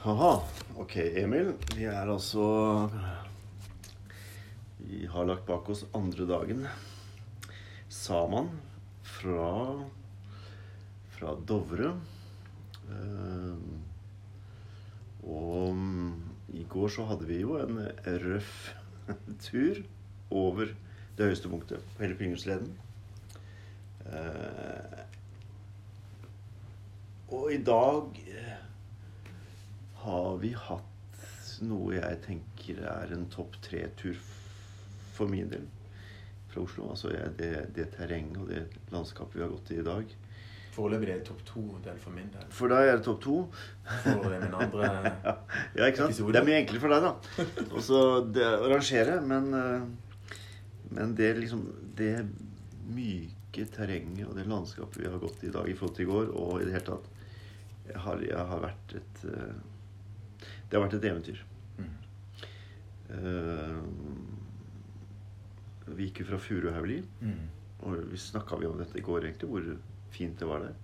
Haha. 0.00 0.38
Ok, 0.80 0.94
Emil. 0.96 1.50
Vi 1.76 1.84
er 1.84 2.08
altså 2.08 2.44
Vi 4.80 5.02
har 5.12 5.26
lagt 5.28 5.44
bak 5.44 5.66
oss 5.68 5.82
andre 5.92 6.24
dagen. 6.24 6.62
Saman 7.92 8.48
fra 9.04 9.50
fra 11.12 11.34
Dovre. 11.44 11.90
Eh, 12.88 13.60
og 15.28 15.76
mm, 15.76 16.14
i 16.56 16.64
går 16.64 16.88
så 16.96 17.04
hadde 17.10 17.28
vi 17.28 17.42
jo 17.42 17.58
en 17.60 17.82
røff 18.24 18.54
tur 19.50 19.82
over 20.32 20.72
det 21.18 21.28
høyeste 21.28 21.52
punktet 21.52 21.84
på 21.92 22.06
hele 22.06 22.16
Pringelsleden. 22.16 22.72
Eh, 24.08 25.04
og 27.36 27.52
i 27.52 27.60
dag 27.68 28.24
eh, 28.32 28.49
har 30.04 30.38
vi 30.40 30.54
hatt 30.56 30.86
noe 31.66 31.96
jeg 31.98 32.20
tenker 32.24 32.80
er 32.88 33.12
en 33.12 33.26
topp 33.32 33.58
tre-tur 33.64 34.16
for 35.16 35.28
min 35.28 35.50
del 35.50 35.66
fra 36.50 36.64
Oslo. 36.64 36.88
Altså 36.94 37.12
det, 37.38 37.52
det 37.76 37.90
terrenget 37.94 38.40
og 38.40 38.48
det 38.50 38.64
landskapet 38.92 39.38
vi 39.38 39.44
har 39.44 39.52
gått 39.52 39.72
i 39.74 39.80
i 39.80 39.86
dag. 39.86 40.14
Foreløpig 40.70 41.08
er 41.10 41.18
det 41.18 41.26
topp 41.26 41.40
to-del 41.48 41.98
for 41.98 42.14
min 42.14 42.28
del. 42.30 42.46
For 42.54 42.70
deg 42.70 42.88
er 42.88 43.00
det 43.00 43.06
topp 43.06 43.20
to. 43.24 43.38
For 44.04 44.28
min 44.30 44.54
andre 44.54 44.90
Ja, 45.78 45.88
ikke 45.88 46.04
sant? 46.04 46.14
Episode. 46.14 46.34
Det 46.36 46.40
er 46.40 46.46
mye 46.46 46.60
enklere 46.62 46.84
for 46.84 46.94
deg, 46.94 47.08
da. 47.08 47.66
Og 47.74 47.82
så 47.84 48.00
det 48.30 48.46
å 48.46 48.70
rangere, 48.70 49.18
men 49.26 49.50
eh, 49.56 49.90
Men 50.94 51.14
det 51.18 51.34
liksom 51.38 51.66
Det 51.98 52.14
myke 52.90 53.66
terrenget 53.74 54.28
og 54.28 54.36
det 54.38 54.46
landskapet 54.50 55.02
vi 55.02 55.10
har 55.10 55.18
gått 55.22 55.42
i 55.44 55.50
i 55.50 55.54
dag 55.54 55.68
i 55.68 55.74
forhold 55.78 55.96
til 55.96 56.06
i 56.06 56.10
går, 56.10 56.30
og 56.38 56.54
i 56.60 56.68
det 56.68 56.74
hele 56.76 56.86
tatt 56.86 57.10
Jeg 57.90 58.02
har, 58.06 58.22
jeg 58.22 58.46
har 58.52 58.62
vært 58.62 58.94
et 59.00 59.24
eh, 59.26 59.58
Det 60.70 60.78
har 60.78 60.84
vært 60.86 60.94
et 61.00 61.06
eventyr. 61.10 61.40
Mm. 61.78 61.94
Uh, 63.10 63.80
vi 65.96 66.06
gikk 66.06 66.20
jo 66.22 66.28
fra 66.30 66.38
Furuhaugli, 66.38 67.00
Mm. 67.20 67.48
og 67.82 67.96
vi 68.12 68.16
snakka 68.16 68.54
om 68.68 68.78
dette 68.78 68.98
i 68.98 69.02
går, 69.02 69.24
egentlig, 69.26 69.48
hvor 69.50 69.76
fint 70.14 70.38
det 70.38 70.46
var 70.48 70.60
der. 70.60 70.74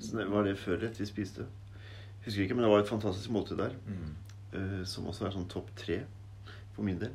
Så 0.00 0.16
det 0.18 0.28
var 0.30 0.44
det 0.44 0.56
førrett 0.58 0.98
vi 1.00 1.06
spiste. 1.06 1.46
Husker 2.24 2.42
ikke, 2.44 2.54
men 2.54 2.64
det 2.64 2.70
var 2.70 2.80
et 2.84 2.88
fantastisk 2.88 3.30
måltid 3.30 3.56
der. 3.58 3.74
Mm. 3.86 4.14
Uh, 4.54 4.84
som 4.84 5.06
også 5.06 5.26
er 5.26 5.30
sånn 5.34 5.48
topp 5.48 5.68
tre 5.76 6.04
for 6.74 6.82
min 6.86 6.98
del. 6.98 7.10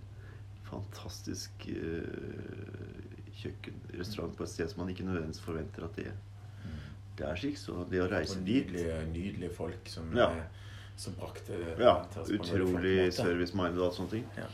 Fantastisk 0.67 1.51
uh, 1.69 2.03
kjøkkenrestaurant 3.39 4.35
på 4.37 4.43
et 4.45 4.49
sted 4.51 4.69
som 4.69 4.83
man 4.83 4.89
ikke 4.93 5.05
nødvendigvis 5.07 5.41
forventer 5.41 5.83
at 5.87 5.95
det 5.95 6.07
er. 6.11 6.19
det 7.17 7.25
er 7.29 7.35
slik. 7.37 7.57
Så 7.57 7.83
det 7.89 8.01
å 8.01 8.09
reise 8.09 8.37
Og 8.39 8.45
dit 8.45 8.65
nydelige, 8.67 8.99
nydelige 9.13 9.53
folk 9.53 9.87
som, 9.89 10.11
Ja. 10.15 10.31
eh, 10.31 10.43
som 10.97 11.15
brakte 11.17 11.57
det 11.57 11.75
Ja, 11.81 11.95
utrolig 12.23 13.13
service-minded 13.15 13.81
og 13.81 13.89
alt 13.89 13.97
sånne 13.97 14.13
ting. 14.17 14.27
Ja. 14.37 14.49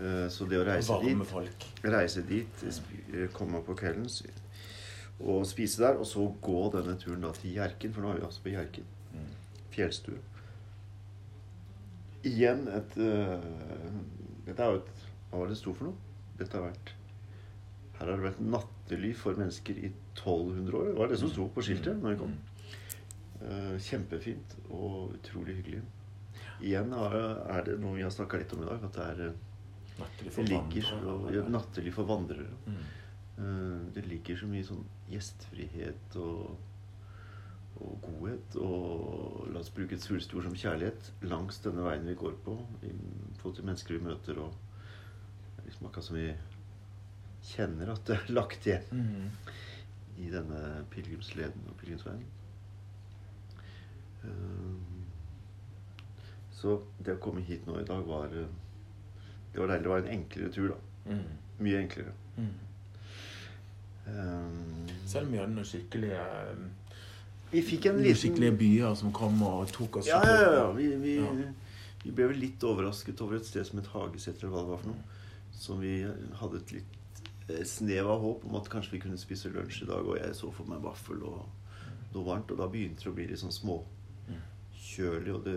Eh, 0.00 0.26
så 0.32 0.46
det 0.48 0.60
å 0.60 0.64
reise 0.64 0.94
Varme 0.94 1.24
dit 1.24 1.32
folk. 1.32 1.66
Reise 1.84 2.22
dit, 2.26 2.62
eh, 2.64 3.26
komme 3.36 3.60
på 3.66 3.76
kvelden 3.76 4.08
og 5.20 5.46
spise 5.46 5.82
der. 5.82 5.98
Og 6.00 6.06
så 6.06 6.24
gå 6.42 6.60
denne 6.74 6.96
turen 7.00 7.24
da 7.26 7.32
til 7.36 7.56
Hjerken, 7.58 7.92
for 7.92 8.04
nå 8.04 8.12
er 8.12 8.20
vi 8.20 8.28
altså 8.28 8.44
på 8.44 8.54
Hjerken. 8.54 8.86
Mm. 9.12 9.28
Fjellstue. 9.74 10.20
Igjen 12.26 12.66
et 12.68 12.96
uh, 13.00 13.40
Dette 14.44 14.60
er 14.60 14.74
jo 14.74 14.80
et 14.82 14.88
Hva 15.30 15.38
var 15.38 15.48
det 15.48 15.54
det 15.54 15.60
sto 15.62 15.72
for 15.72 15.88
noe? 15.88 16.10
Dette 16.36 16.58
har 16.58 16.66
vært 16.66 16.90
Her 17.96 18.10
har 18.10 18.18
det 18.18 18.26
vært 18.26 18.42
natteliv 18.44 19.16
for 19.22 19.40
mennesker 19.40 19.78
i 19.78 19.88
1200 19.88 20.76
år. 20.76 20.90
Det 20.90 20.98
var 20.98 21.12
det 21.12 21.20
som 21.22 21.32
sto 21.32 21.46
på 21.54 21.64
skiltet 21.64 21.96
når 22.00 22.14
vi 22.14 22.20
kom. 22.20 22.34
Eh, 22.34 22.49
kjempefint 23.80 24.56
og 24.70 25.14
utrolig 25.16 25.56
hyggelig. 25.60 25.82
Igjen 26.60 26.92
er 26.92 27.62
det 27.64 27.78
noe 27.80 27.96
vi 27.96 28.02
har 28.04 28.12
snakka 28.12 28.36
litt 28.42 28.52
om 28.52 28.62
i 28.62 28.68
dag, 28.68 28.82
at 28.84 28.92
det 28.98 29.06
er 29.06 29.22
øh, 29.30 29.38
Nattelig 30.00 30.32
for 30.32 30.42
det 30.48 30.50
ligger 30.54 30.90
vandrere. 31.04 31.34
ja, 31.36 31.48
nattelig 31.52 31.92
for 31.92 32.04
vandrere. 32.08 32.50
Mm. 32.66 32.82
Eh, 33.38 33.78
Det 33.94 34.04
ligger 34.06 34.36
så 34.40 34.46
mye 34.48 34.64
sånn 34.64 34.84
gjestfrihet 35.10 36.16
og, 36.16 36.56
og 37.80 37.98
godhet 38.04 38.56
og 38.60 39.48
la 39.52 39.60
oss 39.60 39.72
bruke 39.76 39.94
et 39.96 40.04
svulstord 40.04 40.44
som 40.46 40.54
kjærlighet 40.56 41.10
langs 41.28 41.60
denne 41.64 41.84
veien 41.84 42.06
vi 42.08 42.14
går 42.20 42.36
på 42.44 42.56
i 42.84 42.92
forhold 43.40 43.56
til 43.56 43.64
mennesker 43.68 43.96
vi 43.98 44.04
møter 44.04 44.40
og 44.44 44.54
liksom 45.64 45.86
akkurat 45.88 46.04
som 46.10 46.16
vi 46.16 46.28
kjenner 47.54 47.92
at 47.94 48.04
det 48.08 48.16
er 48.20 48.32
lagt 48.36 48.66
igjen 48.68 48.84
Mm. 48.92 49.30
i 50.20 50.28
denne 50.32 50.84
pilegrimsleden 50.92 51.68
og 51.70 51.76
pilegrimsveien. 51.80 52.24
Eh, 54.24 54.76
Så 56.60 56.74
det 57.00 57.14
å 57.16 57.20
komme 57.24 57.40
hit 57.40 57.62
nå 57.66 57.78
i 57.80 57.84
dag 57.88 58.02
var 58.04 58.26
eh, 58.36 58.48
Det 59.52 59.60
var 59.62 59.70
deilig. 59.72 59.82
Det 59.86 59.90
var 59.94 60.02
en 60.02 60.12
enklere 60.18 60.50
tur, 60.52 60.68
da. 60.74 61.12
Mm. 61.14 61.38
Mye 61.64 61.78
enklere. 61.80 62.12
Mm. 62.36 62.50
Um, 64.10 64.86
Selv 65.06 65.30
vi 65.30 65.38
hadde 65.38 65.52
noen 65.54 65.66
skikkelige, 65.68 66.20
Vi 67.52 67.62
fikk 67.66 67.86
en 67.90 67.98
liten 68.02 68.16
skikkelige 68.18 68.56
byer 68.58 68.94
som 68.98 69.12
kom 69.14 69.40
og 69.46 69.68
tok 69.74 70.00
oss 70.00 70.08
Ja, 70.08 70.20
ja, 70.26 70.52
ja. 70.54 70.64
Vi, 70.76 70.86
vi, 71.02 71.16
Ja. 71.20 71.30
vi 72.04 72.10
ble 72.16 72.28
vel 72.30 72.38
litt 72.40 72.62
overrasket 72.64 73.20
over 73.20 73.36
et 73.36 73.46
sted 73.46 73.66
som 73.66 73.78
het 73.80 73.90
Hageseter, 73.92 74.46
eller 74.46 74.54
hva 74.56 74.62
det 74.64 74.70
var 74.72 74.82
for 74.82 74.92
noe. 74.92 75.02
Som 75.60 75.80
vi 75.82 75.94
hadde 76.40 76.60
et 76.62 76.72
litt 76.78 77.22
eh, 77.50 77.64
snev 77.68 78.08
av 78.08 78.20
håp 78.24 78.44
om 78.48 78.56
at 78.60 78.70
kanskje 78.72 78.92
vi 78.96 79.02
kunne 79.04 79.18
spise 79.20 79.50
lunsj 79.52 79.82
i 79.84 79.90
dag. 79.90 80.06
Og 80.06 80.16
jeg 80.18 80.34
så 80.38 80.50
for 80.54 80.64
meg 80.70 80.80
vaffel 80.84 81.20
og 81.26 81.42
noe 82.14 82.24
varmt, 82.26 82.50
og 82.50 82.58
da 82.62 82.68
begynte 82.70 83.04
det 83.04 83.10
å 83.12 83.16
bli 83.18 83.26
litt 83.30 83.42
sånn 83.42 83.52
småkjølig. 84.80 85.34
Og, 85.34 85.44
det, 85.44 85.54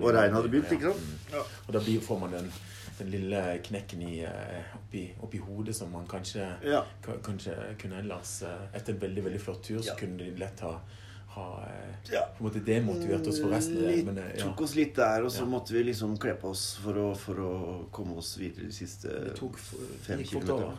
og 0.00 0.12
regnet 0.14 0.34
hadde 0.36 0.48
begynt, 0.52 0.70
ja. 0.70 0.76
ikke 0.78 0.92
sant? 0.92 1.32
Ja. 1.32 1.42
Og 1.66 1.72
da 1.76 1.80
blir- 1.80 2.00
får 2.00 2.20
man 2.20 2.32
den, 2.32 2.50
den 2.98 3.10
lille 3.10 3.42
knekken 3.62 4.02
i, 4.02 4.20
eh, 4.24 4.74
oppi, 4.74 5.12
oppi 5.22 5.38
hodet 5.38 5.74
som 5.76 5.90
man 5.92 6.06
kanskje, 6.06 6.46
Ja. 6.64 6.84
kanskje 7.22 7.54
kunne 7.78 7.98
ellers 7.98 8.42
eh, 8.42 8.68
Etter 8.74 8.94
en 8.94 9.00
veldig 9.00 9.24
veldig 9.24 9.40
flott 9.40 9.62
tur 9.62 9.78
så 9.80 9.86
Ja. 9.86 9.94
kunne 9.96 10.16
de 10.18 10.30
lett 10.36 10.60
ha, 10.60 10.80
ha 11.28 11.62
eh, 11.68 11.94
på 12.10 12.40
en 12.40 12.46
måte 12.50 12.64
demotivert 12.64 13.26
oss 13.26 13.40
for 13.40 13.48
resten. 13.50 13.76
Litt, 13.86 14.04
Men, 14.06 14.16
tok 14.38 14.60
oss 14.62 14.74
litt 14.74 14.94
der, 14.96 15.22
og 15.24 15.30
så 15.30 15.44
måtte 15.46 15.72
vi 15.72 15.82
liksom 15.84 16.16
kle 16.18 16.34
på 16.34 16.48
oss 16.50 16.76
for 16.76 16.94
å, 16.94 17.14
for 17.16 17.34
å 17.34 17.88
komme 17.92 18.16
oss 18.16 18.36
videre 18.38 18.64
de 18.66 18.72
siste 18.72 19.08
Det 19.08 19.34
tok, 19.36 19.58
fem 19.58 20.18
det 20.18 20.24
gikk 20.26 20.32
fort 20.32 20.42
kilometerne. 20.42 20.78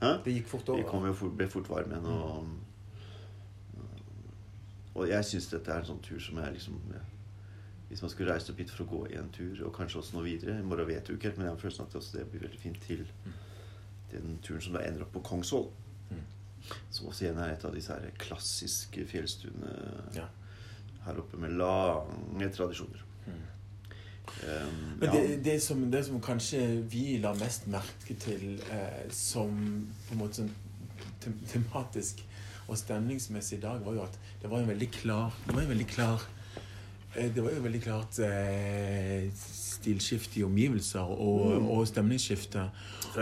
over. 0.00 0.18
Det 0.24 0.32
gikk 0.32 0.46
fort 0.46 0.66
Vi 0.66 0.72
over. 0.72 0.82
kom 0.90 1.04
jo 1.06 1.12
fort, 1.12 1.36
ble 1.36 1.46
fort 1.48 1.68
varme 1.68 1.92
igjen. 1.92 2.06
Og, 2.06 2.46
og 4.94 5.08
jeg 5.08 5.24
syns 5.24 5.46
dette 5.50 5.68
er 5.70 5.78
en 5.78 5.84
sånn 5.92 6.00
tur 6.02 6.18
som 6.18 6.38
er 6.38 6.50
liksom 6.52 6.78
ja, 6.94 7.00
Hvis 7.88 8.02
man 8.04 8.10
skulle 8.12 8.32
reist 8.34 8.50
opp 8.52 8.58
hit 8.60 8.70
for 8.70 8.84
å 8.84 8.88
gå 8.90 8.98
i 9.08 9.16
en 9.16 9.30
tur, 9.32 9.62
og 9.64 9.72
kanskje 9.76 10.02
også 10.02 10.16
noe 10.18 10.26
videre 10.26 10.58
I 10.60 10.64
morgen 10.66 10.88
vet 10.90 11.06
du 11.08 11.14
ikke 11.14 11.30
helt, 11.30 11.38
men 11.40 11.46
jeg 11.48 11.54
har 11.54 11.62
følelsen 11.62 11.86
at 11.86 12.08
det 12.12 12.24
blir 12.32 12.42
veldig 12.44 12.60
fint 12.60 12.80
til 12.84 13.06
den 14.12 14.38
turen 14.44 14.60
som 14.64 14.76
da 14.76 14.82
ender 14.84 15.04
opp 15.06 15.12
på 15.16 15.22
Kongsvoll. 15.24 15.70
Mm. 16.10 16.22
Som 16.90 17.08
også 17.08 17.24
igjen 17.26 17.40
er 17.40 17.54
et 17.54 17.64
av 17.64 17.74
disse 17.76 17.92
her 17.96 18.12
klassiske 18.20 19.04
fjellstuene 19.08 19.72
Ja. 20.16 20.26
her 21.06 21.20
oppe 21.22 21.40
med 21.40 21.56
lange 21.56 22.50
tradisjoner. 22.52 23.04
Mm. 23.26 23.42
Um, 24.28 24.80
Men 25.00 25.08
ja. 25.08 25.12
det, 25.12 25.44
det, 25.44 25.58
som, 25.64 25.90
det 25.90 26.04
som 26.06 26.20
kanskje 26.20 26.60
vi 26.92 27.18
la 27.22 27.32
mest 27.40 27.66
merke 27.72 28.14
til 28.20 28.60
eh, 28.70 29.06
som 29.10 29.54
på 30.08 30.12
en 30.16 30.20
måte 30.20 30.42
sånn 30.42 30.52
tematisk 31.48 32.20
og 32.68 32.76
stemningsmessig 32.76 33.58
i 33.58 33.62
dag, 33.62 33.80
var 33.84 33.96
jo 33.96 34.02
at 34.04 34.18
det 34.42 34.50
var 34.52 34.60
en 34.60 34.68
veldig 34.68 34.90
klar 34.92 35.32
Det 35.46 35.54
var 35.54 35.62
en 35.62 35.72
veldig 35.72 35.86
klar 35.88 36.26
det 37.34 37.42
var 37.44 37.50
jo 37.56 37.62
veldig 37.64 37.80
klart 37.82 38.18
eh, 38.24 39.28
stilskifte 39.34 40.40
i 40.40 40.44
omgivelser 40.46 41.00
og, 41.00 41.58
Mm. 41.58 41.66
og 41.70 41.88
stemningsskifte. 41.88 42.70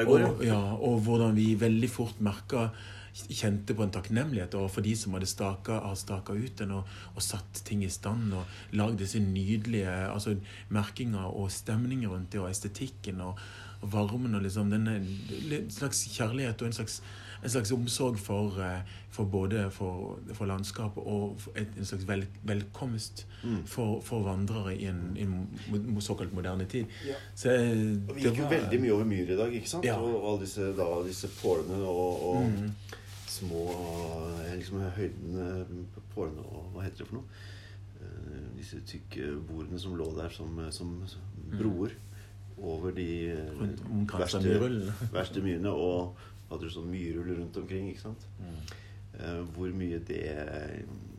Og, 0.06 0.44
ja, 0.44 0.60
og 0.74 1.00
hvordan 1.00 1.36
vi 1.36 1.54
veldig 1.60 1.90
fort 1.90 2.20
merka 2.20 2.68
Kjente 3.16 3.72
på 3.72 3.80
en 3.80 3.90
takknemlighet 3.90 4.54
overfor 4.58 4.82
de 4.84 4.90
som 4.96 5.14
hadde 5.16 5.26
staka, 5.26 5.78
staka 5.96 6.34
ut 6.36 6.58
den 6.58 6.74
og, 6.76 6.84
og 7.14 7.22
satt 7.24 7.62
ting 7.64 7.80
i 7.80 7.88
stand 7.88 8.34
og 8.36 8.44
lagd 8.76 8.98
disse 9.00 9.16
nydelige 9.24 9.88
altså, 9.88 10.34
merkinger 10.68 11.24
og 11.24 11.48
stemninger 11.50 12.12
rundt 12.12 12.32
det, 12.34 12.42
og 12.42 12.50
estetikken 12.50 13.22
og 13.24 13.38
varmen 13.80 14.34
og 14.36 14.42
liksom 14.44 14.68
denne 14.70 14.98
En 15.00 15.70
slags 15.72 16.04
kjærlighet 16.12 16.60
og 16.60 16.66
en 16.68 16.76
slags, 16.76 17.00
en 17.42 17.50
slags 17.50 17.72
omsorg 17.72 18.16
for, 18.18 18.56
eh, 18.62 18.80
for 19.10 19.24
både 19.24 19.66
for, 19.70 20.18
for 20.34 20.46
landskapet 20.46 21.02
og 21.06 21.40
et, 21.56 21.68
en 21.78 21.84
slags 21.84 22.06
vel, 22.08 22.26
velkomst 22.44 23.26
Mm. 23.46 23.60
for, 23.66 24.00
for 24.02 24.22
vandrere 24.26 24.72
i 24.74 24.86
en, 24.90 25.02
i 25.16 25.22
en 25.22 26.00
såkalt 26.02 26.32
moderne 26.34 26.64
tid. 26.66 26.86
Ja. 27.06 27.14
Så 27.34 27.50
eh, 27.52 27.92
Og 28.08 28.16
vi 28.16 28.22
gikk 28.24 28.38
jo 28.40 28.48
veldig 28.50 28.80
mye 28.82 28.92
over 28.96 29.04
myr 29.06 29.30
i 29.30 29.36
dag, 29.38 29.52
ikke 29.54 29.68
sant? 29.70 29.84
Ja. 29.86 29.94
Og, 30.00 30.16
og 30.16 30.30
alle 30.32 30.40
disse, 30.46 30.70
da, 30.76 30.86
disse 31.06 31.28
pålene 31.40 31.82
og, 31.84 32.24
og 32.30 32.48
Mm. 32.50 32.72
små 33.28 33.66
eh, 34.46 34.56
liksom 34.56 34.80
høydene 34.96 35.84
på 35.94 36.02
pålene 36.14 36.42
og 36.48 36.72
hva 36.74 36.82
heter 36.86 37.04
det 37.04 37.08
for 37.10 37.20
noe? 37.20 37.44
Eh, 38.00 38.42
Disse 38.56 38.80
tykke 38.88 39.34
bordene 39.46 39.78
som 39.78 39.94
lå 39.98 40.06
der 40.16 40.32
som, 40.32 40.56
som 40.72 40.94
broer 41.52 41.92
over 42.56 42.90
de 42.96 43.06
eh, 43.30 43.42
Mm. 43.52 43.60
Rundt 43.60 43.82
omkranset 43.92 44.40
av 44.40 44.62
verste, 44.64 45.10
verste 45.12 45.42
myrene. 45.44 45.70
Og 45.70 46.16
hadde 46.50 46.66
du 46.66 46.70
sånn 46.70 46.90
myrull 46.90 47.32
rundt 47.40 47.56
omkring, 47.60 47.88
ikke 47.90 48.04
sant? 48.08 48.26
Mm. 48.40 48.58
Eh, 49.16 49.40
hvor 49.56 49.72
mye 49.74 49.98
det 50.06 50.22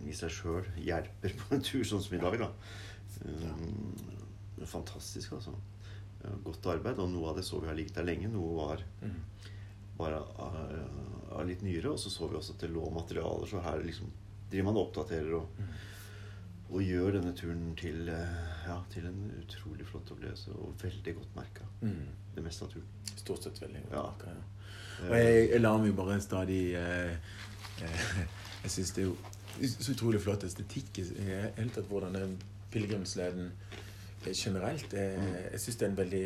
i 0.07 0.13
seg 0.15 0.29
sjøl 0.31 0.67
hjelper 0.79 1.33
på 1.39 1.55
en 1.55 1.63
tur 1.65 1.83
sånn 1.83 2.03
som 2.05 2.15
i 2.17 2.21
dag, 2.21 2.37
da. 2.39 2.51
Um, 3.25 3.95
fantastisk, 4.65 5.33
altså. 5.37 5.53
Eh, 6.23 6.37
Godt 6.45 6.65
arbeid. 6.71 6.99
Og 7.01 7.09
noe 7.11 7.31
av 7.31 7.37
det 7.39 7.45
så 7.47 7.59
vi 7.61 7.67
har 7.69 7.75
ligget 7.77 7.95
der 7.99 8.07
lenge. 8.07 8.29
Noe 8.33 8.55
var 8.57 8.83
Mm. 9.01 9.17
av, 10.39 10.55
av 11.39 11.47
litt 11.49 11.61
nyere. 11.65 11.91
Og 11.91 11.99
så 11.99 12.09
så 12.13 12.27
vi 12.29 12.37
også 12.37 12.53
at 12.55 12.59
det 12.65 12.71
lå 12.73 12.85
materialer, 12.93 13.47
så 13.49 13.61
her 13.65 13.81
liksom 13.83 14.11
driver 14.51 14.65
man 14.69 14.77
og 14.79 14.87
oppdaterer 14.91 15.33
og, 15.35 15.47
og 16.69 16.81
gjør 16.83 17.17
denne 17.17 17.33
turen 17.35 17.73
til, 17.79 18.07
eh, 18.09 18.37
ja, 18.67 18.77
til 18.93 19.07
en 19.09 19.31
utrolig 19.41 19.85
flott 19.89 20.11
opplevelse. 20.13 20.53
Og 20.55 20.75
veldig 20.83 21.15
godt 21.17 21.35
merka. 21.35 21.65
Mm. 21.81 22.05
Det 22.35 22.43
meste 22.45 22.65
av 22.67 22.71
turen. 22.75 22.87
Stort 23.17 23.43
sett 23.47 23.59
veldig 23.63 23.81
godt. 23.87 23.93
Ja. 23.97 24.05
merket, 24.11 24.37
ja. 24.37 24.56
Og 25.09 25.13
jeg, 25.17 25.49
jeg 25.51 25.61
lar 25.61 25.77
meg 25.83 25.95
bare 25.95 26.17
stadig 26.21 26.61
eh, 26.75 27.11
eh, 27.83 28.21
Jeg 28.63 28.71
syns 28.73 28.91
det 28.95 29.03
er 29.03 29.09
jo 29.11 29.17
så 29.81 29.91
utrolig 29.93 30.21
flott 30.21 30.43
estetikk 30.45 30.99
i 31.01 31.05
hele 31.25 31.69
tatt 31.73 31.87
hvordan 31.89 32.13
den 32.17 32.33
pilegrimsleden 32.73 33.51
eh, 34.25 34.33
generelt. 34.33 34.93
Er, 34.93 35.21
Jeg 35.51 35.59
syns 35.63 35.75
det 35.79 35.85
er 35.87 35.91
en 35.93 35.97
veldig 36.01 36.23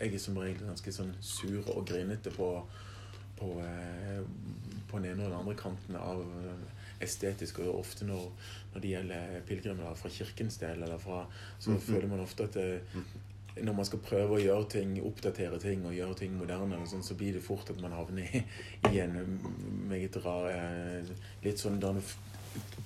Jeg 0.00 0.14
er 0.14 0.18
som 0.22 0.36
regel 0.40 0.66
ganske 0.68 0.92
sånn 0.92 1.14
sur 1.20 1.64
og 1.74 1.86
grinete 1.88 2.30
på, 2.36 2.50
på, 3.40 3.48
eh, 3.64 4.20
på 4.90 4.98
den 5.00 5.10
ene 5.14 5.24
og 5.26 5.30
den 5.32 5.40
andre 5.40 5.56
kanten 5.60 5.96
av 6.00 6.20
eh, 6.20 6.68
estetisk, 7.04 7.58
og 7.64 7.78
ofte 7.80 8.04
når, 8.04 8.26
når 8.74 8.82
det 8.84 8.90
gjelder 8.94 9.38
pilegrimer 9.48 9.94
fra 9.96 10.10
kirkens 10.12 10.58
del, 10.60 10.82
eller 10.84 10.98
fra, 11.00 11.22
så 11.58 11.70
Mhm. 11.72 11.80
føler 11.80 12.08
man 12.08 12.20
ofte 12.20 12.44
at 12.44 12.54
det, 12.58 12.82
når 13.58 13.76
man 13.76 13.86
skal 13.88 14.02
prøve 14.04 14.36
å 14.36 14.40
gjøre 14.40 14.68
ting, 14.76 14.96
oppdatere 15.04 15.58
ting 15.62 15.84
og 15.86 15.94
gjøre 15.96 16.16
ting 16.22 16.34
moderne, 16.38 16.78
og 16.78 16.90
sånn, 16.90 17.04
så 17.04 17.16
blir 17.18 17.36
det 17.36 17.44
fort 17.44 17.70
at 17.72 17.80
man 17.82 17.94
havner 17.96 18.28
i, 18.28 18.42
i 18.92 19.00
en 19.02 19.16
meget 19.90 20.20
rar 20.24 20.50
eh, 20.52 21.14
Litt 21.44 21.62
sånn 21.62 21.80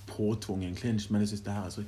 påtvungen 0.07 0.77
clinch. 0.77 1.11
Men 1.11 1.25
jeg 1.25 1.35
syns 1.35 1.45
det 1.47 1.57
her 1.57 1.67
er 1.69 1.75
så 1.75 1.85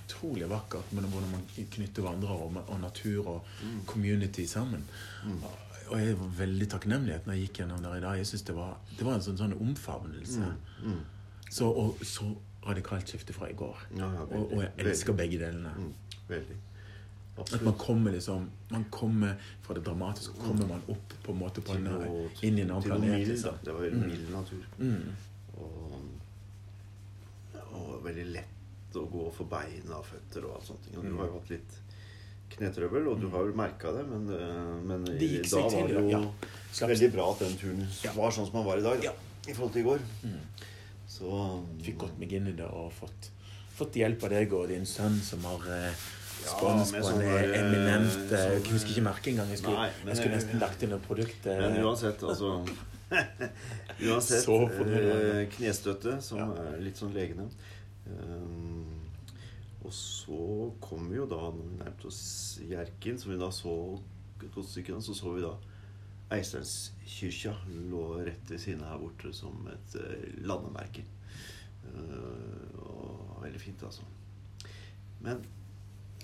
utrolig 0.00 0.48
vakkert 0.50 0.92
med 0.92 1.06
hvordan 1.10 1.32
man 1.32 1.44
knytter 1.74 2.06
vandrere 2.06 2.46
og, 2.46 2.60
og 2.66 2.80
natur 2.82 3.28
og 3.36 3.50
community 3.86 4.46
sammen. 4.50 4.86
Og 5.90 5.98
jeg 5.98 6.18
var 6.18 6.34
veldig 6.38 6.68
takknemlig 6.70 7.18
når 7.24 7.34
jeg 7.34 7.46
gikk 7.48 7.62
gjennom 7.62 7.82
der 7.82 7.96
i 7.98 8.02
dag. 8.04 8.18
Jeg 8.20 8.30
synes 8.30 8.46
det 8.46 8.56
var, 8.56 8.76
det 8.98 9.06
var 9.06 9.18
en 9.18 9.24
sånn, 9.26 9.38
sånn 9.40 9.56
omfavnelse. 9.58 10.50
Mm. 10.84 11.00
Så, 11.50 11.66
og 11.66 12.02
så 12.06 12.28
radikalt 12.66 13.10
skifte 13.10 13.34
fra 13.34 13.48
i 13.50 13.56
går. 13.58 13.86
Ja, 13.98 14.10
ja, 14.14 14.26
og, 14.26 14.52
og 14.52 14.60
jeg 14.60 14.70
veldig. 14.76 14.90
elsker 14.92 15.16
begge 15.18 15.40
delene. 15.40 15.72
Mm. 15.78 15.94
Veldig. 17.40 17.54
At 17.60 17.62
man 17.64 17.74
kommer 17.78 18.12
liksom 18.12 18.48
Man 18.70 18.84
kommer 18.90 19.36
fra 19.62 19.74
det 19.74 19.84
dramatiske, 19.84 20.34
så 20.34 20.42
kommer 20.46 20.66
man 20.68 20.82
opp 20.88 21.14
på 21.24 21.32
en 21.32 21.38
måte 21.40 21.60
på 21.64 21.72
en, 21.74 21.86
inn 22.42 22.58
i 22.58 22.62
en 22.62 22.70
annen 22.70 22.82
planet. 22.82 23.10
mild, 23.10 23.28
liksom. 23.28 23.54
Det 23.64 23.72
var 23.72 23.80
veldig 23.80 24.06
mild 24.06 24.30
natur. 24.30 24.64
Mm. 24.78 25.16
Og, 25.58 25.94
og 27.74 28.02
veldig 28.04 28.26
lett 28.34 28.96
å 28.98 29.04
gå 29.10 29.26
for 29.34 29.50
beina 29.50 29.98
og 30.00 30.06
føtter 30.08 30.46
og 30.48 30.56
alt 30.58 30.66
sånt. 30.70 30.88
Og 30.96 31.02
du 31.04 31.08
Mm. 31.10 31.18
har 31.18 31.26
jo 31.26 31.32
hatt 31.38 31.50
litt 31.50 31.72
knetrøbbel, 32.50 33.06
og 33.08 33.20
du 33.20 33.28
har 33.30 33.46
jo 33.46 33.52
merka 33.54 33.92
det, 33.94 34.04
men, 34.10 34.28
eh, 34.28 34.80
men 34.82 35.04
Det 35.04 35.50
da 35.50 35.60
var 35.60 35.86
det 35.88 35.94
jo 35.94 36.08
ja. 36.10 36.24
Veldig 36.86 37.12
bra 37.12 37.30
at 37.32 37.38
den 37.40 37.56
turen 37.56 37.88
Ja. 38.04 38.12
var 38.12 38.30
sånn 38.30 38.46
som 38.46 38.52
den 38.52 38.64
var 38.64 38.78
i 38.78 38.82
dag, 38.82 38.98
da, 38.98 39.04
Ja. 39.04 39.12
i 39.48 39.52
forhold 39.54 39.72
til 39.72 39.82
i 39.82 39.84
går. 39.84 40.00
Mm. 40.24 40.40
Så 41.08 41.64
Fikk 41.82 41.96
gått 41.98 42.18
meg 42.18 42.32
inn 42.32 42.46
i 42.48 42.52
det 42.52 42.66
og 42.66 42.92
fått, 42.92 43.30
fått 43.76 43.92
hjelp 43.94 44.22
av 44.24 44.30
deg 44.30 44.52
og 44.52 44.68
din 44.68 44.84
sønn, 44.86 45.20
som 45.20 45.40
har 45.44 45.60
eh, 45.68 45.92
spons 46.44 46.90
på 46.92 46.96
en 46.96 47.04
sånn 47.04 47.22
eminent 47.22 48.10
sånn- 48.12 48.30
Jeg 48.54 48.62
husker 48.72 48.90
ikke 48.94 49.02
merket 49.06 49.32
engang. 49.34 49.48
Jeg 49.48 49.58
skulle, 49.58 49.76
Nei, 49.76 49.90
jeg 50.06 50.16
skulle 50.16 50.30
jeg- 50.34 50.44
nesten 50.44 50.60
lagt 50.60 50.82
inn 50.82 50.92
et 50.92 51.02
produkt. 51.08 51.46
eh, 51.46 51.58
Men 51.60 51.84
uansett, 51.84 52.22
altså 52.22 52.66
Uansett, 54.00 54.48
eh, 54.48 55.48
knestøtte, 55.56 56.20
som 56.22 56.38
Ja. 56.38 56.52
er 56.62 56.80
litt 56.80 56.96
sånn 56.96 57.12
legende. 57.12 57.48
Um, 58.06 58.86
og 59.84 59.92
så 59.92 60.72
kom 60.80 61.08
vi 61.10 61.16
jo 61.16 61.26
da, 61.26 61.36
når 61.50 61.64
vi 61.70 61.76
nærmet 61.84 62.04
oss 62.06 62.58
Hjerkinn, 62.62 63.18
som 63.18 63.32
vi 63.32 63.38
da 63.38 63.48
så 63.50 64.00
et 64.42 64.50
godt 64.54 64.66
stykke, 64.68 65.00
så 65.02 65.14
så 65.14 65.34
vi 65.34 65.42
da 65.42 65.54
Eisteinskirka 66.30 67.56
lå 67.90 68.24
rett 68.24 68.48
ved 68.50 68.60
siden 68.60 68.84
her 68.86 68.98
borte 68.98 69.32
som 69.34 69.66
et 69.72 69.96
uh, 69.98 70.46
landemerke. 70.46 71.02
Uh, 71.90 72.78
og 72.78 73.40
veldig 73.42 73.60
fint, 73.60 73.82
altså. 73.82 74.02
Men 75.20 75.42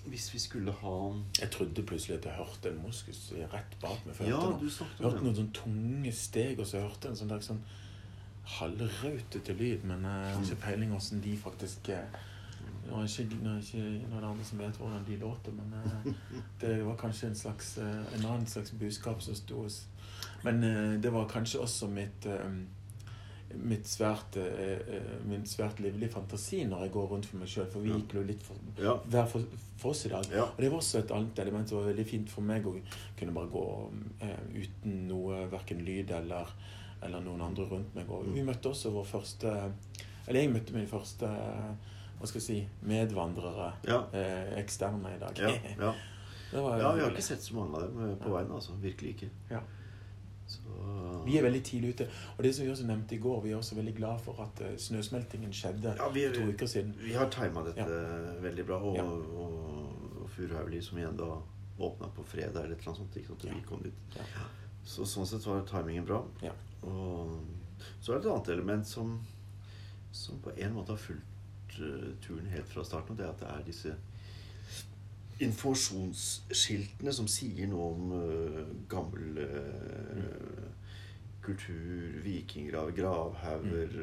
hvis 0.09 0.29
vi 0.33 0.39
skulle 0.39 0.71
ha 0.71 0.93
Jeg 1.39 1.49
trodde 1.51 1.83
plutselig 1.83 2.17
at 2.17 2.25
jeg 2.25 2.33
hørte 2.37 2.69
en 2.71 2.81
moskus 2.83 3.33
rett 3.53 3.75
bak 3.81 4.05
meg. 4.05 4.15
for 4.15 4.23
jeg 4.23 4.33
Ja, 4.33 4.39
hørte 4.39 4.63
noe- 4.63 4.87
du 4.97 5.03
hørte 5.03 5.23
noen 5.23 5.35
sånne 5.35 5.53
tunge 5.53 6.11
steg, 6.13 6.59
og 6.59 6.65
så 6.67 6.79
hørte 6.81 7.07
jeg 7.07 7.11
en 7.11 7.15
sånn, 7.21 7.29
der, 7.29 7.39
sånn 7.39 7.61
halvrautete 8.57 9.53
lyd. 9.53 9.83
Men 9.83 10.03
jeg 10.07 10.33
har 10.33 10.43
ikke 10.43 10.61
peiling 10.63 10.93
åssen 10.95 11.21
de 11.23 11.35
faktisk 11.37 11.89
eh, 11.89 12.17
Nå 12.87 13.01
er 13.03 13.09
ikke, 13.11 13.35
nå 13.43 13.51
er 13.51 13.59
ikke 13.59 14.07
noen 14.07 14.23
andre 14.29 14.45
som 14.47 14.59
vet 14.61 14.77
hvordan 14.79 15.01
de 15.07 15.17
låter, 15.19 15.51
men 15.51 15.73
eh, 15.75 16.13
det 16.61 16.85
var 16.87 16.95
kanskje 17.01 17.27
en 17.27 17.35
slags 17.35 17.73
eh, 17.83 18.13
en 18.15 18.25
annen 18.29 18.47
slags 18.47 18.71
budskap 18.79 19.21
som 19.21 19.35
sto 19.35 19.63
hos 19.65 19.81
Men 20.45 20.63
eh, 20.63 20.93
det 21.03 21.11
var 21.11 21.27
kanskje 21.27 21.59
også 21.65 21.89
mitt 21.91 22.25
eh, 22.25 22.45
mitt 23.55 23.85
svært, 23.87 24.35
eh, 24.37 24.79
eh, 24.97 25.11
min 25.25 25.43
svært 25.47 25.79
livlige 25.79 26.11
fantasi 26.11 26.65
når 26.67 26.81
jeg 26.85 26.91
går 26.91 27.07
rundt 27.11 27.25
for 27.25 27.37
meg 27.37 27.47
sjøl. 27.47 27.67
For 27.71 27.79
vi 27.79 27.89
gikk 27.95 28.13
jo 28.13 28.23
litt 28.23 28.43
for, 28.43 28.55
Ja. 28.77 28.95
hver 29.07 29.27
for, 29.27 29.41
for 29.77 29.91
oss 29.91 30.05
i 30.05 30.09
dag. 30.09 30.25
Ja. 30.31 30.43
Og 30.43 30.57
det 30.57 30.71
var 30.71 30.77
også 30.79 30.99
et 30.99 31.11
annet 31.11 31.39
element 31.39 31.69
som 31.69 31.77
var 31.79 31.93
veldig 31.93 32.05
fint 32.07 32.29
for 32.29 32.41
meg 32.41 32.65
å 32.65 32.75
kunne 33.17 33.33
bare 33.33 33.47
gå 33.49 33.63
eh, 34.21 34.63
uten 34.63 35.07
noe, 35.07 35.47
verken 35.51 35.83
lyd 35.85 36.11
eller, 36.11 36.47
eller 37.03 37.21
noen 37.21 37.41
andre 37.41 37.65
rundt 37.69 37.95
meg. 37.95 38.09
Og 38.09 38.25
vi 38.33 38.43
møtte 38.43 38.69
også 38.69 38.91
vår 38.91 39.05
første 39.05 39.71
Eller 40.27 40.41
jeg 40.41 40.51
møtte 40.51 40.73
min 40.75 40.87
første 40.87 41.27
hva 42.17 42.25
skal 42.25 42.41
jeg 42.41 42.47
si, 42.47 42.67
medvandrere, 42.83 43.73
Ja. 43.87 44.01
eh, 44.11 44.57
eksterne 44.59 45.15
i 45.15 45.19
dag. 45.19 45.37
Ja, 45.37 45.51
ja. 45.79 45.93
Det 46.51 46.61
var 46.63 46.79
ja, 46.79 46.93
vi 46.95 47.01
har 47.01 47.11
ikke 47.11 47.21
sett 47.21 47.41
så 47.43 47.53
mange 47.55 47.75
av 47.75 47.81
dem 47.83 47.97
eh, 48.09 48.15
på 48.15 48.29
veien, 48.31 48.49
altså. 48.51 48.71
Virkelig 48.81 49.09
ikke. 49.15 49.29
Ja. 49.51 49.59
Så 50.47 50.59
Vi 51.25 51.37
er 51.37 51.43
veldig 51.43 51.63
tidlig 51.63 51.89
ute. 51.95 52.05
Og 52.37 52.43
det 52.43 52.53
som 52.55 52.65
vi 52.65 52.71
også 52.71 52.85
nevnte 52.87 53.15
i 53.15 53.19
går, 53.19 53.41
vi 53.43 53.51
er 53.51 53.57
også 53.57 53.75
veldig 53.75 53.95
glad 53.97 54.19
for 54.23 54.39
at 54.41 54.61
eh, 54.63 54.77
snøsmeltingen 54.77 55.51
skjedde 55.53 55.95
Ja, 55.97 56.07
vi- 56.09 56.27
for 56.29 56.35
to 56.39 56.51
uker 56.53 56.67
siden. 56.67 56.93
Vi 57.03 57.13
har 57.13 57.29
tima 57.29 57.63
dette 57.65 57.83
Ja. 57.83 58.39
veldig 58.41 58.65
bra. 58.65 58.77
Og, 58.79 58.95
Ja. 58.95 59.03
og, 59.03 60.21
og 60.23 60.29
Furuhaugli, 60.29 60.81
som 60.81 60.97
igjen 60.97 61.17
da 61.17 61.41
åpna 61.79 62.07
på 62.15 62.23
fredag 62.25 62.63
eller 62.63 62.75
annet 62.75 62.83
sånt. 62.97 63.15
Ikke 63.17 63.27
sant? 63.27 63.45
Og 63.45 63.51
vi 63.55 63.61
kom 63.67 63.81
dit. 63.83 63.93
Så 64.85 65.03
sånn 65.05 65.25
sett 65.27 65.45
var 65.45 65.65
timingen 65.67 66.05
bra. 66.05 66.23
Ja. 66.41 66.51
Og 66.83 67.39
så 68.01 68.13
er 68.13 68.19
det 68.19 68.25
et 68.25 68.31
annet 68.31 68.49
element 68.49 68.87
som, 68.87 69.19
som 70.11 70.39
på 70.39 70.51
en 70.57 70.73
måte 70.73 70.89
har 70.95 70.97
fulgt 70.97 71.79
eh, 71.79 72.13
turen 72.21 72.47
helt 72.47 72.65
fra 72.71 72.83
starten, 72.83 73.11
og 73.11 73.17
det 73.17 73.25
er 73.25 73.29
at 73.29 73.39
det 73.39 73.49
er 73.49 73.63
disse 73.67 73.95
informasjonsskiltene 75.39 77.13
som 77.13 77.27
sier 77.29 77.67
noe 77.69 77.91
om 77.93 78.11
uh, 78.11 78.61
gammel 78.89 79.37
eh, 79.43 80.69
kultur, 81.45 82.17
vikinggrav, 82.25 82.89
gravhauger 82.97 83.93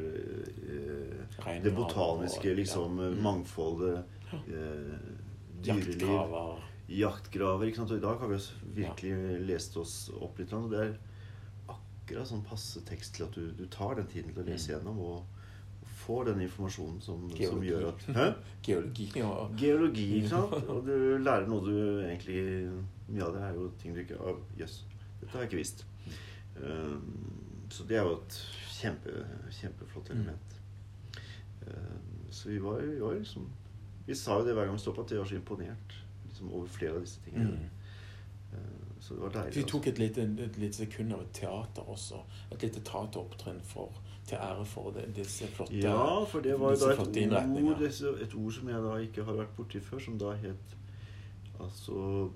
Reingraver 1.43 1.63
Det 1.63 1.73
botaniske, 1.75 2.49
og- 2.51 2.55
liksom, 2.57 2.99
ja. 3.03 3.09
Mangfoldet. 3.21 4.03
dyreliv. 4.41 6.01
Jaktgraver. 6.01 6.63
Jaktgraver. 6.89 7.65
ikke 7.67 7.77
sant? 7.81 7.91
Og 7.91 7.97
i 7.97 8.01
dag 8.01 8.17
har 8.19 8.27
vi 8.27 8.35
virkelig 8.37 8.55
virkelig 8.75 9.45
lest 9.47 9.77
oss 9.77 10.09
opp 10.21 10.39
litt. 10.39 10.53
Og 10.53 10.69
det 10.71 10.79
er 10.87 10.97
akkurat 11.69 12.27
sånn 12.29 12.43
passe 12.45 12.81
tekst 12.85 13.15
til 13.15 13.25
at 13.25 13.33
du, 13.37 13.51
du 13.57 13.65
tar 13.67 13.95
den 13.95 14.07
tiden 14.07 14.33
til 14.33 14.43
å 14.43 14.45
lese 14.47 14.71
Mm. 14.71 14.73
gjennom 14.79 14.99
og 14.99 15.23
får 16.05 16.25
den 16.29 16.41
informasjonen 16.45 17.01
som, 17.01 17.25
som 17.35 17.63
gjør 17.65 17.87
at 17.91 18.05
Hæ? 18.17 18.25
Geologi 18.65 19.07
og 19.25 19.55
Geologi, 19.59 20.05
ikke 20.19 20.29
sant? 20.35 20.53
Og 20.69 20.85
du 20.87 20.93
lærer 21.21 21.47
noe 21.49 21.65
du 21.65 21.75
egentlig 22.05 22.39
Mye 23.07 23.25
av 23.27 23.33
det 23.35 23.41
er 23.45 23.57
jo 23.59 23.67
ting 23.81 23.93
du 23.95 23.99
ikke 24.01 24.17
jøss. 24.57 24.79
dette 25.21 25.31
har 25.35 25.43
jeg 25.43 25.51
ikke 25.51 25.59
visst. 25.61 25.85
Um, 26.55 27.67
så 27.69 27.83
det 27.89 27.97
er 27.99 28.05
jo 28.07 28.15
et 28.19 28.37
kjempe, 28.79 29.13
kjempeflott 29.59 30.09
Mm. 30.09 30.19
element. 30.21 30.55
Um, 31.67 32.31
så 32.31 32.49
vi 32.49 32.57
var, 32.61 32.79
vi 32.81 32.99
var 33.01 33.13
liksom 33.17 33.47
Vi 34.07 34.15
sa 34.15 34.39
jo 34.39 34.45
det 34.45 34.53
hver 34.53 34.65
gang 34.69 34.75
vi 34.75 34.79
stoppa, 34.83 35.01
at 35.01 35.11
vi 35.11 35.17
var 35.17 35.25
så 35.25 35.35
imponert 35.35 35.95
liksom, 36.27 36.51
over 36.53 36.67
flere 36.67 36.93
av 36.99 37.01
disse 37.05 37.21
tingene. 37.25 37.51
mm. 37.57 37.69
Uh, 38.53 38.83
så 39.01 39.13
det 39.15 39.21
var 39.23 39.29
deilig. 39.33 39.55
Vi 39.55 39.61
altså. 39.61 39.71
tok 39.71 39.87
et 39.87 39.99
lite, 39.99 40.21
et 40.45 40.57
lite 40.61 40.77
sekund 40.77 41.13
av 41.13 41.21
et 41.25 41.31
teater 41.33 41.89
også. 41.89 42.21
Et 42.51 42.61
lite 42.63 42.81
teateropptrinn 42.85 43.61
for, 43.65 43.97
til 44.25 44.37
ære 44.41 44.65
for 44.65 44.91
det, 44.95 45.05
disse 45.15 45.47
flotte 45.53 45.77
Ja, 45.77 46.23
for 46.29 46.39
det 46.41 46.55
var 46.59 46.73
jo 46.73 46.79
da 46.81 46.93
et 46.93 46.99
ord, 46.99 48.21
et 48.21 48.35
ord 48.35 48.51
som 48.51 48.69
jeg 48.69 48.83
da 48.87 48.95
ikke 49.03 49.23
har 49.27 49.37
vært 49.37 49.53
borti 49.57 49.79
før, 49.83 49.99
som 50.01 50.17
da 50.19 50.33
het 50.41 50.75
Altså 51.59 52.29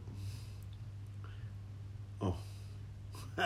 Åh. 2.22 2.38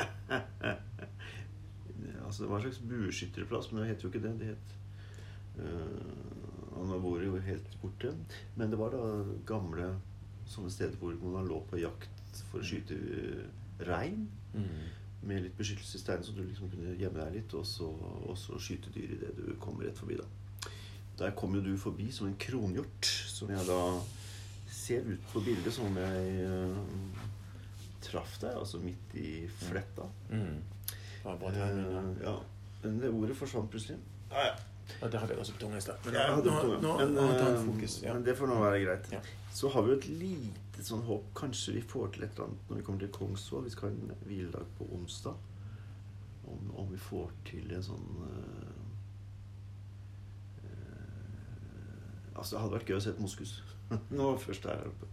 altså, 2.25 2.43
det 2.43 2.49
var 2.49 2.55
en 2.57 2.61
slags 2.61 2.81
bueskytterplass, 2.89 3.71
men 3.71 3.81
det 3.81 3.89
het 3.91 4.03
jo 4.03 4.09
ikke 4.09 4.23
det. 4.23 4.33
Det 4.39 4.47
het 4.47 4.67
uh, 5.59 6.77
Han 6.77 7.03
var 7.03 7.21
jo 7.23 7.37
helt 7.37 7.77
borte. 7.81 8.15
Men 8.55 8.71
det 8.71 8.79
var 8.79 8.89
da 8.93 9.03
gamle 9.45 9.91
sånne 10.49 10.71
steder 10.73 10.97
hvor 10.97 11.13
man 11.21 11.47
lå 11.47 11.61
på 11.69 11.77
jakt 11.81 12.41
for 12.49 12.61
å 12.61 12.65
skyte 12.65 12.97
uh, 12.97 13.43
rein 13.87 14.27
Mm. 14.53 14.81
Med 15.23 15.43
litt 15.45 15.57
beskyttelse 15.57 15.99
så 16.23 16.35
du 16.35 16.41
liksom 16.43 16.71
kunne 16.71 16.95
gjemme 16.99 17.21
deg 17.21 17.37
litt, 17.39 17.53
og 17.57 17.65
så, 17.67 17.87
og 18.27 18.37
så 18.37 18.59
skyte 18.59 18.91
dyr 18.93 19.15
idet 19.17 19.35
du 19.37 19.55
kom 19.61 19.79
rett 19.81 19.97
forbi. 19.97 20.17
da. 20.19 20.71
Der 21.19 21.35
kom 21.37 21.55
jo 21.55 21.61
du 21.61 21.77
forbi 21.77 22.09
som 22.11 22.27
en 22.27 22.37
kronhjort, 22.39 23.05
som 23.05 23.51
jeg 23.53 23.65
da 23.67 23.79
ser 24.73 25.05
ut 25.05 25.29
på 25.31 25.43
bildet 25.45 25.73
som 25.73 25.85
om 25.85 25.97
jeg 26.01 26.47
uh, 26.49 27.21
traff 28.03 28.39
deg, 28.41 28.57
altså 28.57 28.81
midt 28.83 29.15
i 29.19 29.47
fletta. 29.61 30.09
Mm. 30.31 30.59
Det 31.23 31.37
bare 31.39 31.53
det 31.53 31.67
timing, 31.69 31.91
ja. 31.93 32.01
Eh, 32.01 32.23
ja. 32.25 32.35
Men 32.83 32.99
det 32.99 33.11
ordet 33.13 33.37
forsvant 33.37 33.69
plutselig. 33.71 33.99
Ja, 34.31 34.47
ja. 34.49 34.55
Ja, 35.01 35.07
det 35.07 35.19
hadde 35.19 35.33
jeg 35.33 35.39
også 35.39 35.53
på 35.55 35.59
tunga 35.61 35.77
i 35.77 35.81
stad. 35.81 36.01
Men 36.05 36.17
Ja, 36.17 36.25
nå, 36.35 36.55
nå, 36.81 36.97
men, 36.99 37.13
nå 37.15 37.27
tatt 37.37 37.61
eh. 37.61 37.93
Ja. 38.03 38.13
men 38.13 38.25
det 38.25 38.35
får 38.37 38.49
nå 38.51 38.57
være 38.59 38.81
greit. 38.83 39.07
Ja. 39.53 39.57
Så 39.57 39.69
har 39.69 39.81
vi 39.81 39.91
jo 39.91 39.97
et 39.97 40.07
lite 40.09 40.83
sånn 40.83 41.03
håp. 41.05 41.27
Kanskje 41.37 41.75
vi 41.75 41.81
får 41.85 42.07
til 42.13 42.23
et 42.25 42.31
eller 42.33 42.47
annet 42.49 42.69
når 42.69 42.79
vi 42.79 42.85
kommer 42.87 43.03
til 43.03 43.11
Kongsvoll. 43.13 43.67
Vi 43.67 43.73
skal 43.73 43.89
ha 43.89 43.93
en 43.93 44.23
hviledag 44.25 44.71
på 44.79 44.87
onsdag. 44.97 45.35
Om, 46.49 46.71
om 46.81 46.87
vi 46.91 46.97
får 46.99 47.29
til 47.47 47.69
en 47.71 47.83
sånn 47.85 48.07
eh, 48.27 48.79
eh, 50.65 52.33
Altså, 52.33 52.55
det 52.55 52.63
hadde 52.63 52.75
vært 52.79 52.89
gøy 52.89 52.97
å 52.97 53.03
se 53.05 53.13
et 53.13 53.21
moskus. 53.21 53.53
Nå 54.17 54.31
først 54.41 54.65
er 54.65 54.81
her 54.81 54.89
oppe. 54.89 55.11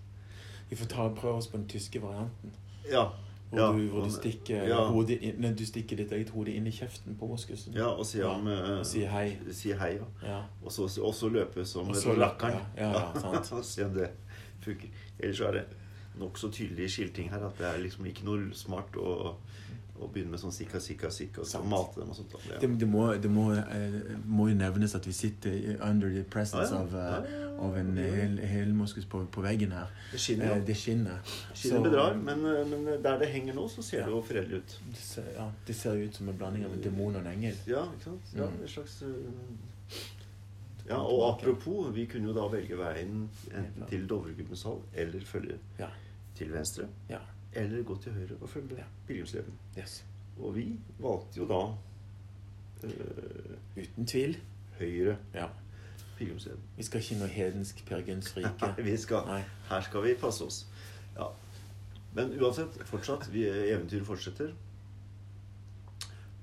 Vi 0.71 0.79
får 0.81 0.89
ta 0.89 1.11
prøve 1.21 1.43
oss 1.43 1.51
på 1.53 1.61
den 1.61 1.69
tyske 1.69 2.01
varianten. 2.03 2.57
Ja. 2.89 3.11
Hvor, 3.51 3.61
ja, 3.61 3.69
du, 3.77 3.87
hvor 3.91 4.05
du, 4.07 4.11
stikker, 4.15 4.69
ja. 4.71 4.85
hodet 4.95 5.17
nei, 5.43 5.49
du 5.59 5.65
stikker 5.67 5.99
ditt 5.99 6.13
eget 6.15 6.29
hode 6.31 6.53
inn 6.55 6.69
i 6.71 6.73
kjeften 6.73 7.17
på 7.19 7.27
moskusen. 7.27 7.75
Ja, 7.75 7.89
og 7.91 8.07
sier, 8.07 8.29
om, 8.31 8.47
eh, 8.47 8.77
og 8.79 8.87
sier 8.87 9.11
hei. 9.11 9.25
Si 9.53 9.73
hei, 9.75 9.97
ja. 9.97 10.07
Ja. 10.23 10.37
Og 10.63 10.71
så 10.73 10.87
og 11.03 11.15
så 11.19 11.29
løpe 11.29 11.65
som 11.67 11.91
lakkeren. 11.91 12.61
ja, 12.79 12.93
ja, 12.95 13.09
ja, 13.11 13.43
sant. 13.51 13.67
Funker. 14.65 14.89
Ellers 15.19 15.39
så 15.39 15.49
er 15.49 15.53
det 15.53 15.67
nokså 16.21 16.51
tydelig 16.53 16.91
skilting 16.91 17.31
her 17.31 17.45
at 17.47 17.59
det 17.59 17.67
er 17.67 17.79
liksom 17.79 18.07
ikke 18.07 18.25
noe 18.27 18.51
smart 18.55 18.97
å, 18.99 19.37
å 20.01 20.09
begynne 20.13 20.31
med 20.33 20.41
sånn 20.41 20.53
sikka, 20.53 20.81
sikka, 20.81 21.11
sikka 21.13 21.41
og 21.43 21.47
så 21.47 21.61
mate 21.63 22.01
dem 22.01 22.11
og 22.11 22.17
sånt. 22.17 22.33
Ja. 22.49 22.59
Det, 22.61 22.69
Det, 22.81 22.89
må, 22.89 23.13
det 23.15 23.31
må, 23.31 23.51
uh, 23.53 24.17
må 24.27 24.49
nevnes 24.57 24.95
at 24.97 25.07
vi 25.07 25.13
sitter 25.13 25.77
under 25.87 26.11
the 26.11 26.23
presence 26.25 26.73
Ja, 26.73 26.79
ja. 26.79 26.85
of, 26.85 26.93
uh, 26.95 26.99
Ja, 26.99 27.21
ja, 27.31 27.41
ja. 27.45 27.47
av 27.61 27.77
en 27.77 27.91
hel, 28.01 28.39
helmoskus 28.49 29.05
på, 29.05 29.21
på 29.33 29.43
veggen 29.45 29.73
her. 29.77 29.87
det 30.13 30.21
skinner 30.21 30.47
Ja. 30.47 30.57
jo. 30.57 30.65
det 30.67 30.77
skinner. 30.77 31.19
Skinner 31.55 31.81
bedrar, 31.85 32.15
men, 32.17 32.45
eh, 32.49 32.67
men 32.67 33.03
der 33.05 33.19
det 33.21 33.29
henger 33.29 33.55
nå, 33.55 33.67
så 33.69 33.83
ser 33.83 33.99
Ja. 34.01 34.05
det 34.07 34.13
jo 34.13 34.23
fredelig 34.23 34.57
ut. 34.63 34.79
Det 34.91 34.97
ser, 35.05 35.25
ja, 35.37 35.51
det 35.67 35.77
ser 35.77 35.93
ut 36.01 36.15
som 36.17 36.29
en 36.29 36.37
blanding 36.39 36.65
av 36.65 36.73
en 36.73 36.81
demon 36.83 37.17
og 37.17 37.21
en 37.21 37.33
engel. 37.35 37.55
Ja, 37.69 37.85
ikke 37.93 38.05
sant? 38.05 38.33
Ja, 38.37 38.47
Mm. 38.49 38.63
en 38.63 38.69
slags 38.69 39.03
eh, 39.03 39.09
Ja, 40.89 40.97
og 41.03 41.35
apropos, 41.35 41.95
vi 41.95 42.07
kunne 42.07 42.29
jo 42.29 42.35
da 42.35 42.47
velge 42.57 42.79
veien 42.79 43.31
enten 43.55 43.87
til 43.89 44.07
Dovregubbens 44.09 44.63
hall 44.63 44.81
eller 44.95 45.21
følge 45.27 45.59
Ja. 45.79 45.89
til 46.35 46.53
venstre. 46.53 46.89
ja. 47.11 47.19
Eller 47.53 47.83
gå 47.83 47.97
til 48.03 48.13
høyre 48.13 48.37
og 48.41 48.49
følge 48.49 48.77
Ja. 48.79 48.85
pilegrimsleden. 49.07 49.53
Yes. 49.79 50.05
Og 50.39 50.55
vi 50.57 50.79
valgte 50.99 51.37
jo 51.41 51.47
da 51.49 51.75
øh, 52.87 53.57
Uten 53.83 54.07
tvil. 54.07 54.39
høyre 54.79 55.17
Ja. 55.35 55.47
pilegrimsleden. 56.19 56.61
Vi 56.77 56.83
skal 56.83 57.01
ikke 57.01 57.19
noe 57.19 57.29
hedensk 57.29 57.85
Per 57.87 58.01
vi 58.83 58.97
skal, 58.97 59.27
Nei. 59.27 59.43
her 59.69 59.81
skal 59.81 60.03
vi 60.05 60.15
passe 60.21 60.45
oss. 60.45 60.67
Ja. 61.17 61.25
Men 62.15 62.33
uansett, 62.43 62.79
fortsatt, 62.85 63.33
vi, 63.33 63.45
eventyret 63.49 64.07
fortsetter. 64.07 64.53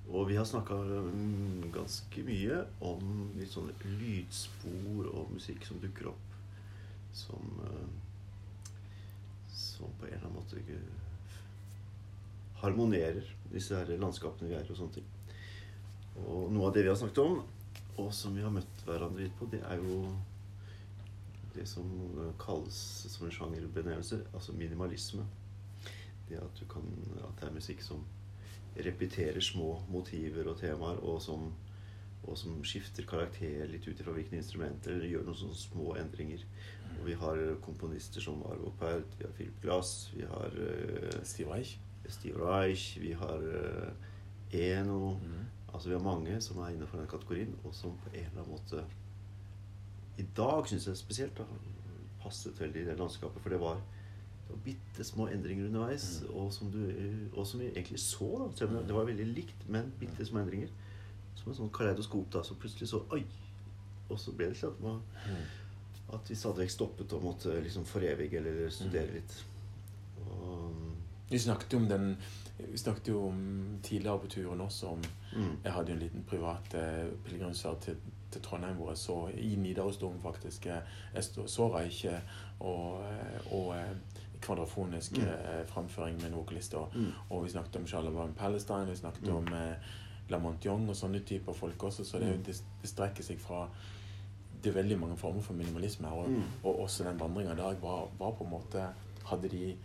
Og 0.07 0.29
vi 0.29 0.37
har 0.39 0.45
snakka 0.47 0.77
ganske 1.75 2.23
mye 2.23 2.61
om 2.87 3.31
litt 3.35 3.51
sånne 3.51 3.75
lydspor 3.99 5.09
og 5.11 5.33
musikk 5.35 5.65
som 5.67 5.81
dukker 5.83 6.13
opp. 6.13 6.37
Som 7.15 7.59
eh, 7.67 7.87
Som 9.57 9.91
på 9.99 10.05
en 10.05 10.13
eller 10.13 10.27
annen 10.27 10.37
måte 10.37 10.57
ikke 10.61 10.77
harmonerer 12.61 13.25
disse 13.51 13.75
her 13.75 13.89
landskapene 13.99 14.49
vi 14.49 14.55
er 14.57 14.65
i, 14.65 14.71
og 14.71 14.79
sånne 14.79 14.95
ting. 14.95 15.09
Og 16.23 16.51
noe 16.53 16.69
av 16.69 16.73
det 16.73 16.85
vi 16.85 16.89
har 16.89 16.97
snakket 16.97 17.21
om, 17.21 17.41
og 18.01 18.09
som 18.13 18.35
vi 18.37 18.45
har 18.45 18.53
møtt 18.53 18.83
hverandre 18.85 19.25
litt 19.25 19.35
på, 19.37 19.49
det 19.51 19.59
er 19.65 19.81
jo 19.81 19.99
det 21.57 21.65
som 21.69 21.89
kalles 22.41 22.79
som 23.09 23.25
en 23.27 23.33
sjangerbenevnelse, 23.33 24.21
altså 24.33 24.55
minimalisme. 24.57 25.25
Det 26.29 26.39
at, 26.41 26.63
kan, 26.69 26.85
at 27.23 27.41
det 27.41 27.47
er 27.47 27.55
musikk 27.55 27.81
som 27.85 28.03
repeterer 28.85 29.41
små 29.41 29.77
motiver 29.89 30.49
og 30.51 30.59
temaer, 30.59 30.99
og 31.01 31.21
som, 31.21 31.49
og 32.23 32.37
som 32.37 32.59
skifter 32.67 33.07
karakter 33.07 33.67
litt 33.71 33.87
ut 33.87 33.99
ifra 33.99 34.13
hvilke 34.15 34.37
instrumenter, 34.37 34.95
eller 34.95 35.09
gjør 35.09 35.27
noen 35.27 35.39
sånne 35.41 35.59
små 35.61 35.95
endringer. 36.01 36.43
Og 36.97 37.05
vi 37.07 37.17
har 37.17 37.41
komponister 37.65 38.23
som 38.23 38.43
Arvo 38.49 38.73
Pärt, 38.79 39.17
vi 39.19 39.25
har 39.25 39.35
Philip 39.37 39.61
Glass, 39.63 40.11
vi 40.15 40.25
har 40.27 40.53
uh, 40.57 41.17
Steve 41.23 41.53
Reich. 41.53 41.77
Steve 42.07 42.39
Reich, 42.39 42.93
vi 43.01 43.11
har 43.17 43.43
uh, 43.43 43.91
Eno 44.55 45.17
mm. 45.19 45.45
Altså 45.73 45.89
Vi 45.89 45.95
har 45.95 46.03
mange 46.03 46.41
som 46.41 46.57
er 46.57 46.69
innenfor 46.69 46.97
den 46.97 47.07
kategorien, 47.07 47.55
og 47.63 47.75
som 47.75 47.97
på 48.03 48.09
en 48.13 48.25
eller 48.25 48.41
annen 48.41 48.51
måte 48.51 48.83
I 50.17 50.25
dag 50.37 50.67
syns 50.69 50.87
jeg 50.87 50.97
spesielt 50.97 51.37
da, 51.37 51.43
passet 52.23 52.59
veldig 52.59 52.81
i 52.81 52.85
det 52.87 52.95
landskapet. 52.97 53.41
For 53.43 53.53
det 53.53 53.59
var, 53.61 53.81
var 54.49 54.57
bitte 54.65 55.03
små 55.03 55.27
endringer 55.27 55.65
underveis, 55.67 56.21
Mm. 56.23 56.35
og, 56.35 56.53
som 56.53 56.71
du, 56.71 56.79
og 57.33 57.47
som 57.47 57.59
vi 57.59 57.65
egentlig 57.71 57.99
så. 57.99 58.27
da 58.49 58.57
selv 58.57 58.77
om 58.77 58.83
Det 58.87 58.95
var 58.95 59.05
veldig 59.05 59.25
likt, 59.35 59.69
men 59.69 59.91
bitte 59.99 60.25
små 60.25 60.39
endringer. 60.39 60.67
Som 61.35 61.51
en 61.51 61.57
sånn 61.57 61.69
kaleidoskop. 61.71 62.31
da, 62.33 62.41
Så 62.43 62.55
plutselig 62.55 62.87
så 62.89 63.01
Oi! 63.11 63.23
Og 64.09 64.19
så 64.19 64.31
ble 64.31 64.47
det 64.47 64.55
til 64.57 64.67
at, 64.67 64.79
man, 64.81 65.01
Mm. 65.27 66.13
at 66.13 66.29
vi 66.29 66.35
stadig 66.35 66.57
vekk 66.57 66.69
stoppet 66.71 67.13
og 67.13 67.23
måtte 67.23 67.61
liksom 67.63 67.85
forevige 67.85 68.37
eller 68.37 68.69
studere 68.69 69.13
litt. 69.13 69.43
Og, 70.31 70.73
Vi 71.29 71.37
snakket 71.39 71.73
jo 71.73 71.77
om 71.79 71.87
den 71.89 72.17
Vi 72.71 72.77
snakket 72.77 73.07
jo 73.07 73.27
om 73.27 73.79
tidligere 73.83 74.19
på 74.19 74.27
turen 74.27 74.61
også 74.61 74.87
om 74.87 75.01
mm, 75.35 75.57
Jeg 75.63 75.73
hadde 75.73 75.91
en 75.91 75.99
liten 75.99 76.23
privat 76.23 76.73
eh, 76.73 77.09
pilegrimsferd 77.25 77.81
til, 77.81 77.95
til 78.31 78.41
Trondheim 78.41 78.75
hvor 78.75 78.89
jeg 78.89 78.97
så 78.97 79.17
i 79.37 79.55
Nidarosdomen 79.55 80.21
faktisk 80.21 80.65
eh, 80.65 80.79
Jeg 81.13 81.23
så 81.23 81.67
Reich 81.75 82.05
og, 82.05 82.21
og, 82.59 83.03
og 83.51 83.75
eh, 83.75 83.95
kvadrafonisk 84.47 85.17
Mm. 85.17 85.27
eh, 85.27 85.61
framføring 85.67 86.17
med 86.21 86.31
en 86.31 86.37
vokalist. 86.39 86.73
Og, 86.79 86.89
mm, 86.95 87.11
og 87.29 87.43
vi 87.45 87.49
snakket 87.53 87.75
om 87.81 87.87
Charlemagne 87.87 88.33
Palestine, 88.33 88.87
vi 88.89 88.95
snakket 88.95 89.27
Mm. 89.27 89.35
om 89.35 89.47
eh, 89.53 89.75
Lamont 90.29 90.63
Young 90.65 90.89
og 90.89 90.95
sånne 90.95 91.19
typer 91.25 91.53
folk 91.53 91.83
også. 91.83 92.03
Så 92.05 92.19
det, 92.19 92.27
Mm. 92.37 92.43
det, 92.43 92.55
det 92.81 92.89
strekker 92.89 93.23
seg 93.23 93.39
fra 93.39 93.67
Det 94.63 94.71
er 94.75 94.81
veldig 94.81 94.95
mange 94.99 95.17
former 95.17 95.41
for 95.41 95.53
minimalisme 95.53 96.07
her. 96.07 96.15
Og, 96.15 96.29
Mm. 96.29 96.43
og 96.63 96.79
også 96.81 97.03
den 97.03 97.19
vandringa 97.19 97.51
i 97.53 97.55
dag 97.55 97.75
var, 97.81 98.07
var 98.19 98.31
på 98.31 98.43
en 98.43 98.49
måte 98.49 98.87
Hadde 99.27 99.49
de 99.49 99.75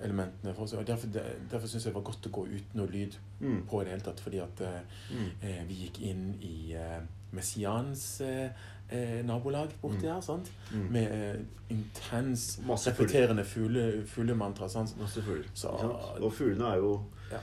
elementene 0.00 0.54
for 0.54 0.66
seg. 0.66 0.78
Og 0.78 0.86
derfor, 0.86 1.06
derfor 1.50 1.66
syns 1.68 1.84
jeg 1.84 1.94
det 1.94 1.94
var 1.94 2.02
godt 2.10 2.26
å 2.26 2.30
gå 2.30 2.44
uten 2.46 2.74
noe 2.80 2.86
lyd 2.90 3.16
mm, 3.40 3.66
på 3.68 3.80
i 3.80 3.84
det 3.84 3.90
hele 3.92 4.02
tatt. 4.02 4.20
Fordi 4.20 4.38
at 4.42 4.60
eh, 4.60 4.80
mm. 5.12 5.30
eh, 5.42 5.64
vi 5.68 5.74
gikk 5.74 6.00
inn 6.02 6.34
i 6.42 6.72
eh, 6.74 7.00
Messians 7.32 8.20
eh, 8.20 8.50
eh, 8.90 9.22
nabolag 9.26 9.68
borti 9.82 10.02
Mm. 10.06 10.12
her. 10.14 10.20
sant? 10.20 10.50
Mm. 10.72 10.90
Med 10.92 11.12
eh, 11.12 11.40
intens 11.70 12.60
Masse 12.66 12.90
repeterende 12.90 13.44
fugle, 13.44 14.04
fuglemantra. 14.06 14.68
sant? 14.68 14.96
Masse 15.00 15.22
fugler. 15.22 15.44
Så- 15.54 15.68
Og 16.22 16.32
fuglene 16.32 16.64
er 16.72 16.76
jo 16.76 17.02
Ja. 17.32 17.38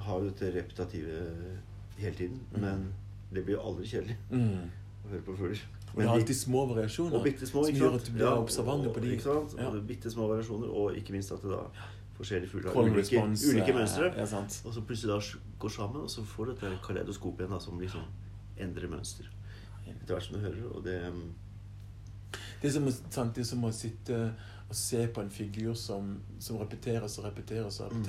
har 0.00 0.18
jo 0.20 0.24
dette 0.30 0.54
repetative 0.54 1.56
hele 1.98 2.14
tiden. 2.16 2.40
Mm. 2.54 2.60
Men 2.60 2.92
det 3.34 3.44
blir 3.44 3.54
jo 3.56 3.60
aldri 3.60 3.84
kjedelig 3.86 4.16
Mm. 4.30 4.70
å 5.06 5.10
høre 5.10 5.22
på 5.22 5.36
fugler. 5.36 5.58
Og 5.94 5.96
det 5.96 6.06
er 6.06 6.10
alltid 6.12 6.36
små 6.36 6.66
variasjoner 6.74 7.14
og 7.16 7.24
bitte 7.24 7.46
små, 7.46 7.64
som 7.66 7.74
gjør 7.74 7.94
at 7.94 8.04
du 8.04 8.12
blir 8.12 8.26
observante 8.38 8.92
på 8.94 9.00
de. 9.00 9.16
Ikke 9.16 9.22
sant? 9.22 9.54
Ja. 9.58 9.68
Og 9.68 9.86
bitte 9.86 10.10
små 10.10 10.28
variasjoner, 10.28 10.68
og 10.70 10.94
ikke 10.96 11.10
minst 11.10 11.32
at 11.32 11.42
det 11.42 11.50
da 11.50 11.66
forskjellige 12.16 12.48
fugler 12.48 12.72
har 12.72 12.82
ulike, 12.82 13.18
ulike 13.50 13.68
eh, 13.68 13.74
mønstre. 13.74 14.14
Ja. 14.16 14.22
Og 14.22 14.74
så 14.74 14.80
plutselig 14.86 15.08
da 15.08 15.38
går 15.58 15.68
sammen, 15.70 16.02
og 16.02 16.08
så 16.08 16.22
får 16.24 16.46
du 16.46 16.52
dette 16.54 16.78
kaleidoskopet 16.82 17.40
igjen 17.40 17.50
da, 17.50 17.58
som 17.58 17.80
liksom 17.80 18.02
endrer 18.58 18.88
mønster 18.88 19.24
etter 20.00 20.14
hvert 20.14 20.22
som 20.28 20.36
du 20.36 20.40
hører. 20.40 20.64
Og 20.74 20.84
det 20.84 20.96
um, 21.08 21.34
Det 22.62 22.68
er 22.68 22.72
som, 22.72 22.88
er 23.40 23.44
som 23.48 23.64
å 23.64 23.70
sitte 23.72 24.34
og 24.70 24.76
se 24.76 25.06
på 25.08 25.20
en 25.20 25.30
figur 25.30 25.74
som, 25.74 26.12
som 26.38 26.56
repeteres 26.60 27.18
og 27.18 27.24
repeteres 27.24 27.80
og 27.80 27.92
Mm. 27.92 28.04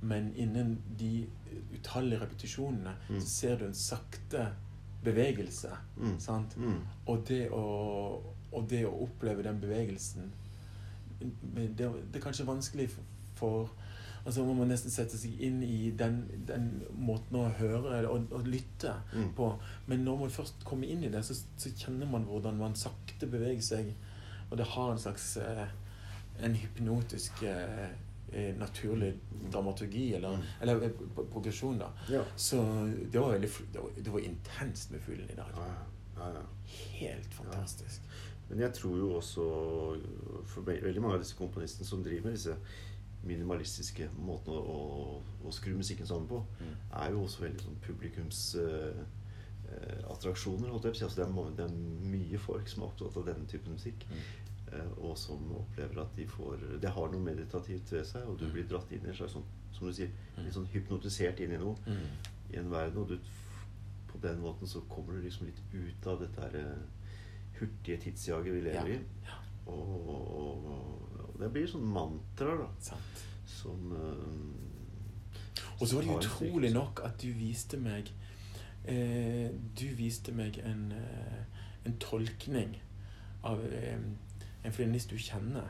Men 0.00 0.32
innen 0.36 0.78
de 0.98 1.26
utallige 1.74 2.20
repetisjonene 2.20 2.94
Mm. 3.08 3.20
så 3.20 3.26
ser 3.26 3.58
du 3.58 3.64
en 3.66 3.74
sakte 3.74 4.46
bevegelse. 5.04 5.68
mm, 5.96 6.18
Sant? 6.20 6.56
mm, 6.56 6.80
Og 7.06 7.24
det 7.28 7.50
å, 7.50 8.22
og 8.52 8.70
det 8.70 8.86
å 8.86 9.02
oppleve 9.02 9.42
den 9.42 9.60
bevegelsen 9.60 10.32
det, 11.76 11.76
det 11.78 12.16
er 12.16 12.20
kanskje 12.20 12.46
vanskelig 12.46 12.88
for, 12.90 13.02
for 13.34 13.70
Altså 14.24 14.44
Man 14.46 14.60
må 14.60 14.66
nesten 14.70 14.92
sette 14.94 15.18
seg 15.18 15.40
inn 15.42 15.62
i 15.66 15.90
den, 15.98 16.20
den 16.46 16.68
måten 16.94 17.40
å 17.40 17.48
høre 17.58 18.04
og, 18.06 18.28
og 18.30 18.46
lytte 18.46 18.94
mm. 19.12 19.32
på. 19.38 19.48
Men 19.90 20.04
når 20.06 20.20
man 20.20 20.34
først 20.34 20.62
kommer 20.68 20.86
inn 20.86 21.02
i 21.02 21.10
det, 21.10 21.24
så, 21.26 21.34
så 21.58 21.72
kjenner 21.74 22.06
man 22.10 22.28
hvordan 22.28 22.60
man 22.60 22.78
sakte 22.78 23.26
beveger 23.26 23.64
seg. 23.66 23.92
Og 24.50 24.58
det 24.60 24.68
har 24.74 24.92
en 24.92 25.00
slags 25.00 25.36
eh, 25.42 25.66
En 26.42 26.54
hypnotisk 26.56 27.42
eh, 27.44 27.90
eh, 28.32 28.54
naturlig 28.56 29.12
dramaturgi, 29.52 30.14
eller, 30.16 30.36
Mm. 30.38 30.44
eller 30.60 30.92
progresjon, 31.32 31.78
da. 31.78 31.90
Ja. 32.08 32.22
Så 32.36 32.62
det 33.12 33.18
var 33.20 33.34
veldig 33.34 33.50
det 33.72 33.80
var, 33.82 33.90
det 33.98 34.14
var 34.14 34.20
intenst 34.20 34.90
med 34.90 35.02
fuglen 35.04 35.30
i 35.30 35.36
dag. 35.36 35.50
Ja, 35.56 35.66
ja, 36.16 36.30
ja. 36.38 36.46
Helt 37.02 37.34
fantastisk. 37.34 38.06
Men 38.48 38.60
jeg 38.60 38.74
tror 38.76 38.96
jo 38.98 39.10
også 39.16 39.44
For 40.46 40.64
veldig 40.66 41.00
mange 41.00 41.14
av 41.16 41.22
disse 41.22 41.36
komponistene 41.38 41.86
som 41.88 42.02
driver 42.04 42.26
med 42.30 42.36
disse 42.36 42.56
minimalistiske 43.24 44.08
måten 44.18 44.52
å, 44.52 44.58
å, 44.58 45.22
å 45.46 45.50
skru 45.54 45.74
musikken 45.78 46.06
sammen 46.06 46.28
på, 46.28 46.42
Mm. 46.60 46.74
er 47.02 47.10
jo 47.14 47.22
også 47.22 47.40
veldig 47.44 47.60
sånn 47.66 47.78
publikumsattraksjoner, 47.86 50.68
Uh, 50.68 50.72
på 50.72 50.76
å 50.90 50.94
si. 50.94 51.04
Altså 51.04 51.18
det, 51.22 51.28
det 51.56 51.64
er 51.64 51.72
mye 52.12 52.38
folk 52.38 52.68
som 52.68 52.82
er 52.82 52.86
opptatt 52.90 53.16
av 53.16 53.24
denne 53.30 53.46
typen 53.48 53.72
musikk. 53.72 54.06
Mm. 54.10 54.16
eh, 54.72 54.90
og 55.04 55.18
som 55.18 55.52
opplever 55.56 56.00
at 56.02 56.16
de 56.16 56.26
får 56.26 56.56
Det 56.80 56.90
har 56.90 57.08
noe 57.12 57.20
meditativt 57.20 57.92
ved 57.92 58.04
seg, 58.08 58.22
og 58.28 58.38
du 58.40 58.46
blir 58.52 58.64
dratt 58.68 58.92
inn 58.92 59.04
i 59.06 59.08
en 59.08 59.14
slags 59.16 59.32
sånn, 59.36 59.44
som 59.72 59.86
du 59.88 59.92
sier, 59.96 60.10
litt 60.38 60.54
sånn 60.54 60.66
hypnotisert 60.74 61.40
inn 61.40 61.52
i 61.52 61.56
noe. 61.60 61.76
Mm. 61.86 62.06
I 62.52 62.56
en 62.60 62.70
verden, 62.72 62.98
og 63.02 63.08
du, 63.08 63.18
på 64.12 64.18
den 64.20 64.40
måten 64.40 64.66
så 64.68 64.80
kommer 64.92 65.12
du 65.16 65.20
liksom 65.24 65.46
litt 65.46 65.60
ut 65.72 66.06
av 66.06 66.20
dette 66.20 66.40
her 66.40 66.54
eh, 66.60 66.76
hurtige 67.60 67.96
tidsjaget 68.04 68.52
vi 68.54 68.60
lever 68.68 68.88
Ja. 68.88 68.94
i. 68.96 68.98
Og, 69.66 70.08
og, 70.08 70.66
og 70.66 71.11
det 71.40 71.48
blir 71.54 71.66
sånn 71.70 71.84
mantraer, 71.94 72.58
da. 72.64 72.68
Sant. 72.80 73.22
Som 73.46 73.92
uh, 73.92 75.62
Og 75.80 75.86
så 75.88 75.96
var 75.96 76.02
det 76.06 76.16
utrolig 76.18 76.70
styrke. 76.70 76.74
nok 76.78 77.00
at 77.04 77.16
du 77.22 77.32
viste 77.36 77.76
meg 77.82 78.10
eh, 78.86 79.50
Du 79.78 79.86
viste 79.98 80.32
meg 80.32 80.58
en, 80.64 80.92
eh, 80.92 81.64
en 81.86 81.96
tolkning 82.02 82.76
av 83.44 83.60
eh, 83.66 83.98
en 84.64 84.72
fiolinist 84.72 85.10
du 85.10 85.18
kjenner, 85.18 85.66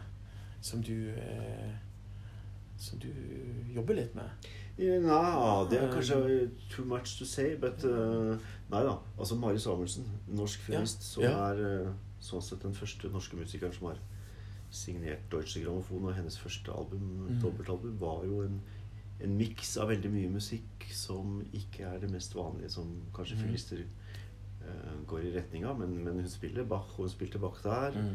som 0.60 0.82
du 0.84 1.10
eh, 1.10 1.72
Som 2.78 2.98
du 2.98 3.08
jobber 3.74 3.94
litt 3.94 4.14
med. 4.14 4.28
Ja, 4.78 4.98
Nei, 4.98 5.68
det 5.70 5.78
er 5.78 5.92
kanskje 5.92 6.50
too 6.72 6.84
much 6.88 7.18
to 7.18 7.24
say, 7.28 7.56
but 7.56 7.84
uh, 7.84 8.32
Nei 8.72 8.80
da. 8.82 8.96
Altså 9.18 9.36
Mari 9.36 9.60
Samuelsen, 9.60 10.06
norsk 10.28 10.64
som 10.98 11.22
Ja. 11.22 11.50
er 11.52 11.60
uh, 11.86 11.92
sånn 12.20 12.42
sett 12.42 12.62
den 12.64 12.74
første 12.74 13.08
norske 13.12 13.36
musikeren 13.36 13.72
som 13.76 13.86
har 13.92 14.00
signert 14.72 15.26
Deutsche 15.32 15.60
Grammophon, 15.62 16.06
og 16.08 16.14
hennes 16.16 16.38
første 16.40 16.72
album, 16.72 17.02
Mm. 17.28 17.40
dobbeltalbum, 17.42 17.98
var 18.00 18.24
jo 18.24 18.40
en, 18.46 18.60
en 19.22 19.36
miks 19.38 19.76
av 19.78 19.88
veldig 19.92 20.10
mye 20.10 20.30
musikk 20.32 20.86
som 20.92 21.42
ikke 21.52 21.84
er 21.86 21.98
det 22.02 22.10
mest 22.10 22.34
vanlige 22.34 22.70
som 22.72 22.88
kanskje 23.14 23.36
Mm. 23.36 23.42
fiolister 23.44 23.84
uh, 24.62 24.96
går 25.06 25.24
i 25.28 25.34
retning 25.36 25.64
av, 25.66 25.78
men, 25.78 25.96
men 26.04 26.20
hun 26.22 26.28
spiller 26.30 26.64
Bach, 26.64 26.90
og 26.98 27.04
hun 27.06 27.12
spilte 27.12 27.38
Bach 27.42 27.60
der. 27.62 27.92
Mm. 27.98 28.14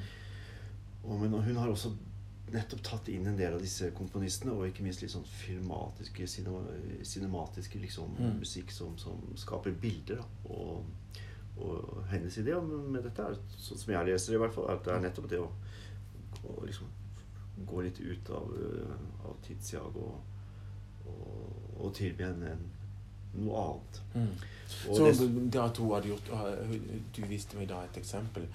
Og, 1.03 1.19
men 1.21 1.33
hun 1.43 1.55
har 1.61 1.69
også 1.69 1.91
nettopp 2.51 2.81
tatt 2.83 3.09
inn 3.11 3.27
en 3.27 3.35
del 3.37 3.53
av 3.53 3.59
disse 3.61 3.89
komponistene, 3.91 4.53
og 4.55 4.67
ikke 4.69 4.83
minst 4.85 5.01
litt 5.03 5.11
sånn 5.11 5.25
filmatiske, 5.27 6.27
cinema, 6.31 6.61
cinematiske 7.03 7.79
liksom, 7.83 8.15
Mm. 8.19 8.39
musikk 8.39 8.71
som, 8.71 8.97
som 8.97 9.19
skaper 9.35 9.71
bilder. 9.81 10.21
Da. 10.23 10.25
Og, 10.49 10.85
og 11.57 12.03
hennes 12.11 12.37
idé 12.37 12.55
med 12.61 12.89
med 12.93 13.03
dette 13.03 13.21
er, 13.21 13.35
sånn 13.57 13.77
som 13.81 13.93
jeg 13.93 14.05
leser 14.07 14.31
det 14.33 14.37
i 14.39 14.43
hvert 14.45 14.53
fall, 14.55 14.69
er 14.69 14.75
at 14.79 14.83
det 14.85 14.93
er 14.95 14.99
nettopp 15.09 15.29
det 15.29 15.39
å, 15.43 15.49
å 16.47 16.65
liksom 16.65 16.87
gå 17.67 17.81
litt 17.81 17.99
ut 17.99 18.29
av, 18.29 18.51
uh, 18.53 19.29
av 19.29 19.37
tidsjag 19.47 19.95
og, 19.97 20.19
og, 21.05 21.55
og 21.79 21.93
tilby 21.97 22.23
en, 22.27 22.43
en, 22.53 22.65
noe 23.37 23.63
annet. 23.63 24.01
Mm. 24.13 24.29
Og 24.89 24.95
Så 24.97 25.07
det- 25.11 25.51
det 25.53 25.61
at 25.61 25.77
hun 25.77 25.91
hadde 25.93 26.07
gjort 26.09 26.29
Du 27.15 27.21
viste 27.29 27.57
meg 27.57 27.69
da 27.69 27.83
et 27.83 27.97
eksempel 27.97 28.47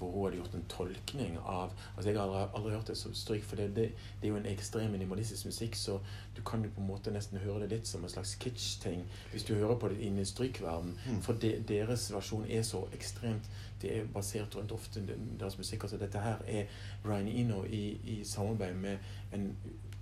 hvor 0.00 0.10
hun 0.14 0.24
hadde 0.24 0.40
gjort 0.40 0.54
en 0.54 0.66
tolkning 0.68 1.38
av 1.38 1.72
altså 1.96 2.10
Jeg 2.10 2.18
har 2.18 2.24
aldri, 2.24 2.42
aldri 2.58 2.72
hørt 2.74 2.88
det 2.88 2.96
som 2.96 3.14
stryk, 3.14 3.44
for 3.44 3.60
det, 3.60 3.68
det, 3.76 3.90
det 4.20 4.28
er 4.28 4.32
jo 4.32 4.40
en 4.40 4.48
ekstrem 4.50 4.90
minimalistisk 4.90 5.46
musikk, 5.46 5.76
så 5.76 5.98
du 6.36 6.42
kan 6.46 6.64
jo 6.64 6.70
på 6.74 6.80
en 6.80 6.86
måte 6.86 7.12
nesten 7.14 7.38
høre 7.38 7.64
det 7.64 7.70
litt 7.74 7.90
som 7.90 8.04
en 8.04 8.12
slags 8.12 8.34
kitsch-ting 8.40 9.04
hvis 9.32 9.44
du 9.48 9.54
hører 9.54 9.76
på 9.80 9.92
det 9.92 10.00
innen 10.06 10.26
strykverden. 10.26 10.96
Mm. 11.06 11.20
For 11.26 11.38
de, 11.42 11.52
deres 11.68 12.08
versjon 12.12 12.48
er 12.48 12.62
så 12.66 12.86
ekstremt 12.96 13.50
Det 13.80 13.92
er 13.96 14.08
basert 14.12 14.56
rundt 14.56 14.72
ofte 14.72 15.00
deres 15.40 15.56
musikk. 15.58 15.86
Altså 15.86 15.96
dette 15.96 16.20
her 16.20 16.42
er 16.46 16.66
Ryan 17.04 17.28
Eno 17.28 17.62
i, 17.64 18.00
i 18.04 18.24
samarbeid 18.24 18.74
med 18.74 18.98
en 19.32 19.54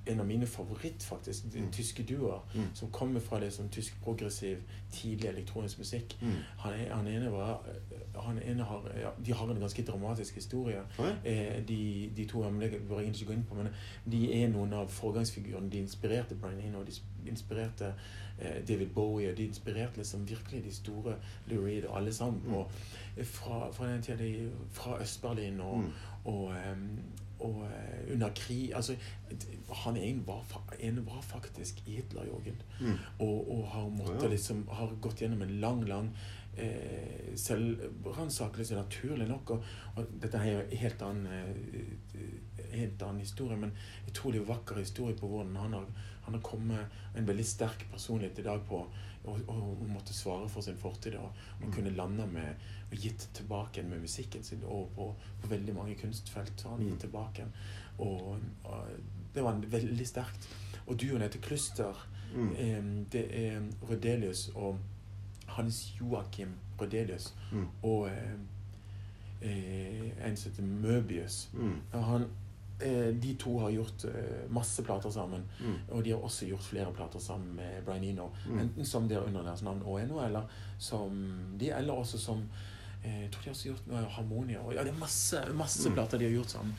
en 0.08 0.20
av 0.20 0.26
mine 0.26 0.46
favoritt, 0.46 1.02
faktisk, 1.02 1.52
de 1.52 1.60
Mm. 1.60 1.70
tyske 1.72 2.02
duoer, 2.02 2.40
Mm. 2.54 2.64
som 2.74 2.90
kommer 2.90 3.20
fra 3.20 3.40
det 3.40 3.52
som 3.52 3.68
tysk 3.68 4.00
progressiv, 4.02 4.56
tidlig 4.92 5.28
elektronisk 5.28 5.78
musikk. 5.78 6.16
Mm. 6.22 6.32
Han, 6.58 6.72
er, 6.72 6.94
han 6.94 7.06
ene 7.06 7.30
var 7.32 7.60
han 8.18 8.38
ene 8.42 8.62
har, 8.64 8.82
ja, 9.00 9.10
De 9.24 9.32
har 9.32 9.48
en 9.50 9.60
ganske 9.60 9.82
dramatisk 9.82 10.34
historie. 10.34 10.80
Eh, 11.24 11.62
de, 11.68 12.10
de 12.16 12.24
to 12.26 12.40
gamle 12.42 12.70
bør 12.88 12.98
jeg 13.00 13.08
ikke 13.14 13.24
gå 13.26 13.32
inn 13.32 13.44
på, 13.48 13.54
men 13.54 13.68
de 14.10 14.42
er 14.42 14.48
noen 14.48 14.72
av 14.72 14.88
foregangsfigurene. 14.88 15.70
De 15.70 15.78
inspirerte 15.78 16.34
Brian 16.34 16.60
Eno, 16.60 16.82
de 16.82 16.92
inspirerte 17.30 17.94
eh, 18.40 18.62
David 18.68 18.86
Bowie, 18.94 19.30
og 19.30 19.36
de 19.36 19.44
inspirerte 19.46 19.96
liksom 19.96 20.28
virkelig 20.28 20.64
de 20.64 20.72
store 20.74 21.14
Lou 21.46 21.64
Reed 21.64 21.84
og 21.84 21.96
alle 21.98 22.12
sammen. 22.12 22.40
Mm. 22.46 22.54
Og 22.54 22.70
eh, 23.16 23.24
fra, 23.24 23.70
fra 23.72 23.92
den 23.92 24.02
tida 24.02 24.16
de, 24.16 24.50
fra 24.72 24.98
Øst-Berlin 25.02 25.60
og, 25.60 25.78
Mm. 25.78 25.92
og, 26.24 26.52
em, 26.72 26.88
og 27.44 27.62
eh, 27.68 28.12
under 28.12 28.32
krig 28.34 28.72
altså, 28.74 28.96
Han 29.84 29.96
ene 29.96 30.26
var, 30.26 30.42
en 30.80 31.06
var 31.06 31.20
faktisk 31.22 31.82
i 31.86 31.98
Hitlerjugend. 31.98 32.64
Mm. 32.80 32.96
Og, 33.18 33.50
og 33.52 33.64
har 33.72 33.88
måttet 33.92 34.24
Å, 34.24 34.26
ja. 34.26 34.32
liksom 34.32 34.64
Har 34.72 34.94
gått 35.00 35.22
gjennom 35.22 35.42
en 35.46 35.54
lang, 35.62 35.84
lang 35.88 36.10
eh, 36.56 37.34
selvransakelse, 37.38 38.78
naturlig 38.78 39.28
nok. 39.30 39.54
Og, 39.56 39.74
og 39.96 40.14
dette 40.22 40.40
er 40.40 40.52
jo 40.52 40.62
en 40.64 40.82
helt 40.82 41.04
annen, 41.06 41.26
eh, 41.32 42.72
helt 42.74 43.02
annen 43.02 43.22
historie, 43.22 43.58
men 43.60 43.76
utrolig 44.08 44.42
vakker 44.48 44.82
historie 44.82 45.16
på 45.18 45.30
hvordan 45.30 45.56
han 45.62 45.78
har, 45.78 45.92
han 46.26 46.38
har 46.38 46.44
kommet 46.44 46.98
en 47.16 47.28
veldig 47.28 47.46
sterk 47.46 47.86
personlighet 47.92 48.42
i 48.42 48.48
dag 48.50 48.66
på 48.68 48.82
og, 49.28 49.40
og 49.48 49.82
måtte 49.88 50.14
svare 50.14 50.48
for 50.48 50.60
sin 50.64 50.76
fortid. 50.76 51.14
Og, 51.20 51.30
og 51.60 51.66
Mm. 51.66 51.72
kunne 51.72 51.90
lande 51.96 52.26
med 52.26 52.54
og 52.90 52.96
gitt 52.98 53.28
tilbake 53.34 53.82
med 53.82 54.00
musikken 54.00 54.42
sin. 54.44 54.62
Og 54.64 54.90
på, 54.96 55.14
på 55.42 55.48
veldig 55.48 55.74
mange 55.74 55.94
kunstfelt 55.94 56.62
har 56.62 56.70
han 56.70 56.80
Mm. 56.80 56.90
gitt 56.90 57.00
tilbake 57.00 57.42
igjen. 57.42 57.52
Og, 57.98 58.38
og 58.64 58.84
det 59.34 59.42
var 59.44 59.60
veldig 59.70 60.06
sterkt. 60.06 60.48
Og 60.86 60.96
duoen 61.00 61.22
heter 61.22 61.38
Kluster. 61.40 62.06
Mm. 62.34 62.52
Eh, 62.58 62.84
det 63.12 63.24
er 63.46 63.60
Rødelius 63.90 64.48
og 64.54 64.78
Hans 65.46 65.94
Joakim 66.00 66.48
Rødelius 66.80 67.34
Mm. 67.52 67.66
og 67.82 68.08
eh, 68.08 68.34
eh, 69.42 70.26
en 70.28 70.36
som 70.36 70.50
heter 70.52 70.62
Møbius. 70.62 71.48
Mm. 71.54 71.76
Og 71.92 72.04
Han, 72.04 72.26
de 73.22 73.34
to 73.34 73.58
har 73.58 73.70
gjort 73.70 74.04
eh, 74.04 74.44
masse 74.50 74.82
plater 74.86 75.10
sammen. 75.10 75.42
Mm. 75.60 75.74
Og 75.90 76.04
de 76.04 76.10
har 76.10 76.18
også 76.22 76.46
gjort 76.46 76.62
flere 76.62 76.92
plater 76.94 77.18
sammen 77.18 77.56
med 77.56 77.82
Brian 77.84 78.04
Eno. 78.04 78.28
Mm. 78.46 78.58
Enten 78.58 78.84
som 78.86 79.08
der 79.08 79.24
under 79.26 79.42
deres 79.42 79.62
navn 79.62 79.82
Eno, 79.82 80.20
eller 80.24 80.42
som 80.78 81.18
de, 81.58 81.70
eller 81.70 81.92
også 81.94 82.18
som 82.18 82.44
eh, 83.04 83.22
Jeg 83.22 83.30
tror 83.30 83.42
de 83.42 83.48
har 83.48 83.54
også 83.56 83.68
gjort 83.68 83.86
noe 83.86 84.04
Harmonia. 84.16 84.58
Og, 84.62 84.74
ja, 84.74 84.82
det 84.84 84.92
er 84.94 84.98
masse, 85.00 85.42
masse 85.54 85.88
Mm. 85.88 85.94
plater 85.94 86.18
de 86.18 86.24
har 86.24 86.32
gjort 86.38 86.50
sammen. 86.50 86.74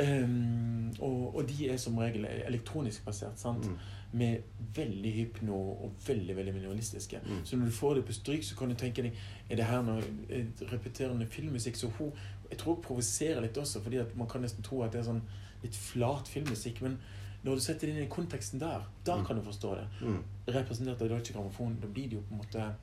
Um, 0.00 0.92
og, 1.00 1.36
og 1.36 1.48
de 1.48 1.68
er 1.72 1.76
som 1.76 1.96
regel 1.98 2.24
elektronisk 2.46 3.04
basert. 3.04 3.38
sant? 3.40 3.66
Mm. 3.66 3.78
Med 4.12 4.36
veldig 4.74 5.10
hypno 5.12 5.54
og 5.54 5.92
veldig 6.06 6.36
veldig 6.36 6.54
minimalistiske. 6.54 7.18
Mm. 7.26 7.40
Så 7.44 7.56
når 7.56 7.66
du 7.66 7.70
får 7.72 7.94
det 7.94 8.04
på 8.04 8.12
stryk, 8.12 8.44
så 8.44 8.56
kan 8.56 8.68
du 8.70 8.74
tenke 8.74 9.02
deg 9.02 9.12
Er 9.50 9.56
det 9.56 9.64
her 9.64 9.82
noe 9.82 10.02
eh, 10.30 10.44
repeterende 10.72 11.26
filmmusikk? 11.26 11.76
Så 11.76 11.90
hun 11.98 12.12
jeg 12.50 12.58
tror 12.58 12.74
hun 12.74 12.82
provoserer 12.82 13.40
litt 13.42 13.54
også, 13.56 13.80
fordi 13.84 13.98
at 14.00 14.16
man 14.16 14.28
kan 14.28 14.42
nesten 14.42 14.62
tro 14.64 14.82
at 14.82 14.92
det 14.92 15.00
er 15.00 15.04
sånn 15.12 15.22
litt 15.62 15.74
flat 15.76 16.28
filmmusikk. 16.28 16.80
Men 16.82 16.98
når 17.44 17.54
du 17.54 17.60
setter 17.60 17.86
det 17.86 17.96
inn 17.96 18.02
i 18.04 18.08
konteksten 18.08 18.58
der, 18.60 18.82
da 19.04 19.16
Mm. 19.16 19.24
kan 19.26 19.36
du 19.36 19.42
forstå 19.42 19.74
det. 19.76 19.86
Mm. 20.02 20.22
Representert 20.48 21.02
av 21.02 21.08
Deutsche 21.08 21.32
Grammophon, 21.34 21.76
da 21.80 21.86
blir 21.86 22.08
det 22.08 22.16
jo 22.16 22.22
på 22.28 22.32
en 22.34 22.38
måte 22.44 22.74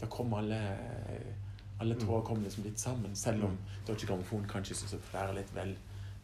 Da 0.00 0.06
kommer 0.06 0.38
alle 0.38 0.60
alle 1.80 1.94
Mm. 1.94 2.00
tråder 2.06 2.24
kommer 2.26 2.42
liksom 2.44 2.64
litt 2.64 2.78
sammen, 2.78 3.14
selv 3.16 3.44
om 3.44 3.58
Deutsche 3.86 4.06
Grammophon 4.06 4.44
kanskje 4.48 4.74
syns 4.74 4.90
det 4.90 5.00
er 5.14 5.32
litt 5.34 5.54
vel 5.54 5.74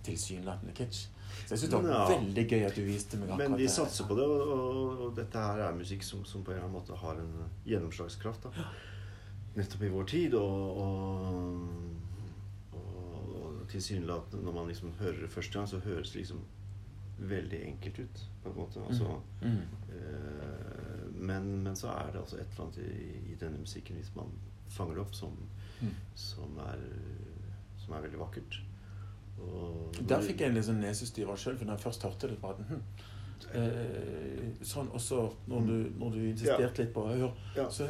tilsynelatende 0.04 0.72
kitsch. 0.74 1.06
Så 1.46 1.50
jeg 1.50 1.58
syns 1.58 1.70
det 1.70 1.82
var 1.82 2.10
Ja. 2.10 2.18
veldig 2.18 2.48
gøy 2.50 2.66
at 2.66 2.74
du 2.74 2.84
viste 2.84 3.16
meg 3.18 3.28
akkurat 3.28 3.38
Men 3.50 3.56
vi 3.58 3.66
satser 3.68 4.04
på 4.04 4.14
det, 4.16 4.24
og, 4.24 4.48
og, 4.48 5.00
og 5.00 5.14
dette 5.16 5.34
her 5.38 5.58
er 5.68 5.72
musikk 5.74 6.02
som, 6.02 6.24
som 6.24 6.42
på 6.44 6.50
en 6.52 6.56
eller 6.58 6.68
annen 6.68 6.80
måte 6.80 6.96
har 6.96 7.14
en 7.14 7.50
gjennomslagskraft. 7.66 8.42
Da. 8.42 8.50
Nettopp 9.56 9.82
i 9.82 9.88
vår 9.88 10.04
tid. 10.06 10.34
Og, 10.34 10.78
og 10.78 11.88
tilsynelatende, 13.68 14.44
når 14.44 14.52
man 14.52 14.68
liksom 14.68 14.92
hører 15.00 15.20
det 15.20 15.31
første 15.31 15.59
gang, 15.59 15.68
så 15.68 15.78
høres 15.85 16.11
det 16.12 16.22
liksom 16.22 16.40
veldig 17.18 17.62
enkelt 17.66 17.98
ut. 17.98 18.24
på 18.42 18.50
en 18.50 18.57
måte. 18.57 18.81
Altså, 18.88 19.20
Mm. 19.42 19.62
eh, 19.92 21.11
men, 21.14 21.62
men 21.62 21.74
så 21.76 21.88
er 21.88 22.12
det 22.12 22.20
altså 22.20 22.37
et 22.37 22.46
eller 22.52 22.64
annet 22.64 22.78
i, 22.78 23.33
i 23.33 23.35
denne 23.40 23.59
musikken, 23.59 23.96
hvis 23.96 24.12
man 24.16 24.31
fanger 24.70 24.94
det 24.94 25.00
opp, 25.02 25.14
som, 25.14 25.37
Mm. 25.83 25.90
som, 26.14 26.59
er, 26.59 26.78
som 27.78 27.94
er 27.94 28.00
veldig 28.07 28.18
vakkert. 28.18 28.61
Og, 29.38 29.94
Der 30.09 30.20
fikk 30.22 30.40
jeg 30.40 30.48
en 30.48 30.54
litt 30.54 30.64
sånn 30.66 30.81
sjøl, 31.38 31.57
for 31.59 31.64
når 31.64 31.76
jeg 31.76 31.85
først 31.85 32.02
hørte 32.02 32.28
det, 32.28 32.40
bare 32.42 32.64
hm. 32.68 32.81
eh, 33.54 34.48
Sånn 34.62 34.88
også 34.90 35.20
når 35.46 35.66
du, 35.66 35.76
når 35.98 36.11
du 36.16 36.18
insisterte 36.31 36.83
litt 36.83 36.92
på 36.94 37.04
Mm. 37.07 37.33
Ja. 37.57 37.68
så, 37.70 37.87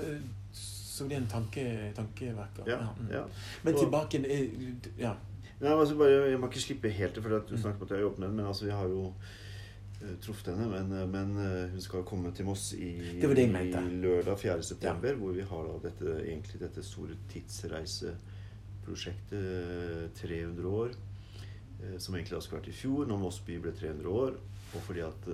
så 0.53 1.07
blir 1.07 1.17
det 1.17 1.23
en 1.23 1.31
tanke, 1.31 1.93
tankevekker. 1.97 2.67
Ja, 2.69 2.93
mm. 2.99 3.09
ja. 3.11 3.25
Men 3.65 3.75
tilbake 3.75 4.21
eh, 4.27 4.75
Ja. 4.99 5.15
Nei, 5.59 5.73
altså 5.75 5.97
bare, 5.99 6.29
Jeg 6.31 6.39
må 6.39 6.47
ikke 6.51 6.61
slippe 6.63 6.91
helt 6.95 7.15
det, 7.17 7.23
for 7.25 7.31
du 7.49 7.57
snakket 7.59 7.81
om 7.83 7.87
at 7.87 7.91
jeg 7.91 7.99
har 7.99 8.05
jobbet 8.07 8.21
med 8.23 8.29
henne. 8.29 8.39
Men 8.39 8.47
altså, 8.51 8.65
vi 8.69 8.75
har 8.77 8.87
jo 8.93 9.01
uh, 10.03 10.15
truffet 10.23 10.53
henne. 10.55 10.67
Men, 10.71 10.87
eh, 10.95 11.09
men 11.11 11.29
eh, 11.43 11.71
hun 11.73 11.83
skal 11.83 12.05
komme 12.07 12.31
til 12.35 12.45
Moss 12.47 12.65
i, 12.77 12.93
Det 13.21 13.37
det 13.37 13.45
i 13.49 13.51
lørdag 14.05 14.37
4. 14.39 14.63
september. 14.63 15.13
Hvor 15.19 15.33
vi 15.35 15.43
har 15.51 15.63
da 15.67 15.75
dette, 15.89 16.07
egentlig 16.29 16.61
dette 16.63 16.83
store 16.87 17.15
tidsreiseprosjektet 17.33 20.15
300 20.23 20.69
år. 20.69 20.89
Som 21.99 22.15
egentlig 22.15 22.35
da 22.35 22.41
skulle 22.43 22.61
vært 22.61 22.73
i 22.73 22.79
fjor, 22.79 23.07
når 23.07 23.19
Moss 23.23 23.41
by 23.47 23.59
ble 23.63 23.73
300 23.75 24.09
år. 24.11 24.33
Og 24.75 24.81
fordi 24.85 25.01
at, 25.01 25.29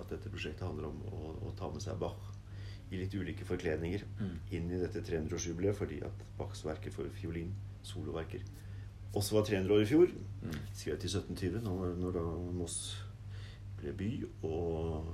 at 0.00 0.08
dette 0.10 0.30
prosjektet 0.32 0.66
handler 0.66 0.86
om 0.88 0.98
å, 1.12 1.14
å 1.46 1.48
ta 1.58 1.68
med 1.70 1.82
seg 1.84 1.98
Bach 2.00 2.22
i 2.90 2.96
litt 2.96 3.14
ulike 3.14 3.44
forkledninger 3.44 4.02
Mm. 4.18 4.38
inn 4.56 4.70
i 4.72 4.78
dette 4.80 5.00
300-årsjubileet 5.04 5.74
fordi 5.76 5.98
at 6.02 6.22
Bachs 6.38 6.64
verker 6.64 6.90
for 6.90 7.04
fiolin, 7.20 7.52
soloverker, 7.84 8.40
også 9.14 9.34
var 9.34 9.44
300 9.44 9.74
år 9.74 9.82
i 9.82 9.88
fjor. 9.88 10.10
Skrevet 10.74 11.04
i 11.04 11.10
1720, 11.10 11.62
når, 11.64 11.94
når 12.00 12.18
da 12.18 12.24
Moss 12.58 12.78
ble 13.78 13.94
by. 13.96 14.10
Og, 14.42 15.08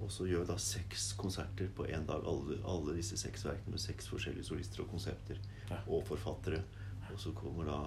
og 0.00 0.12
så 0.12 0.28
gjør 0.28 0.44
vi 0.44 0.50
da 0.52 0.56
seks 0.60 1.12
konserter 1.20 1.68
på 1.76 1.86
én 1.86 2.06
dag. 2.08 2.24
Alle, 2.30 2.58
alle 2.68 2.96
disse 2.96 3.18
seks 3.20 3.44
verkene 3.46 3.76
med 3.76 3.82
seks 3.82 4.08
forskjellige 4.12 4.48
solister 4.48 4.84
og 4.84 4.90
konsepter. 4.94 5.38
Ja. 5.70 5.82
Og 5.86 6.06
forfattere. 6.08 6.64
Og 7.12 7.20
så 7.20 7.34
kommer 7.36 7.68
da 7.68 7.78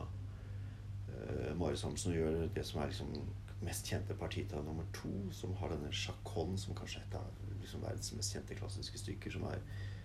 eh, 1.12 1.52
Mari 1.58 1.78
Samuelsen 1.78 2.14
og 2.14 2.18
gjør 2.22 2.48
det 2.56 2.66
som 2.66 2.82
er 2.82 2.94
liksom 2.94 3.12
mest 3.66 3.90
kjente 3.90 4.14
partita 4.14 4.62
nummer 4.62 4.86
to, 4.94 5.10
som 5.34 5.56
har 5.58 5.74
denne 5.74 5.90
Chacon, 5.92 6.54
som 6.62 6.78
kanskje 6.78 7.02
er 7.02 7.08
et 7.08 7.16
av 7.18 7.56
liksom 7.58 7.82
verdens 7.82 8.14
mest 8.14 8.36
kjente 8.36 8.58
klassiske 8.60 9.02
stykker, 9.02 9.34
som 9.34 9.48
er 9.50 9.58
mm, 9.58 9.97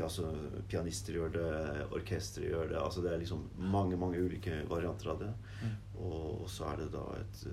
Altså, 0.00 0.30
pianister 0.70 1.18
gjør 1.18 1.34
det, 1.36 1.48
orkestre 1.94 2.48
gjør 2.48 2.72
det 2.72 2.78
Altså, 2.80 3.04
det 3.04 3.12
er 3.12 3.22
liksom 3.22 3.44
mange, 3.56 3.98
mange 4.00 4.20
ulike 4.22 4.62
varianter 4.70 5.12
av 5.14 5.22
det. 5.22 5.32
Mm. 5.62 5.76
Og 6.08 6.48
så 6.50 6.70
er 6.72 6.82
det 6.82 6.90
da 6.94 7.04
et, 7.20 7.44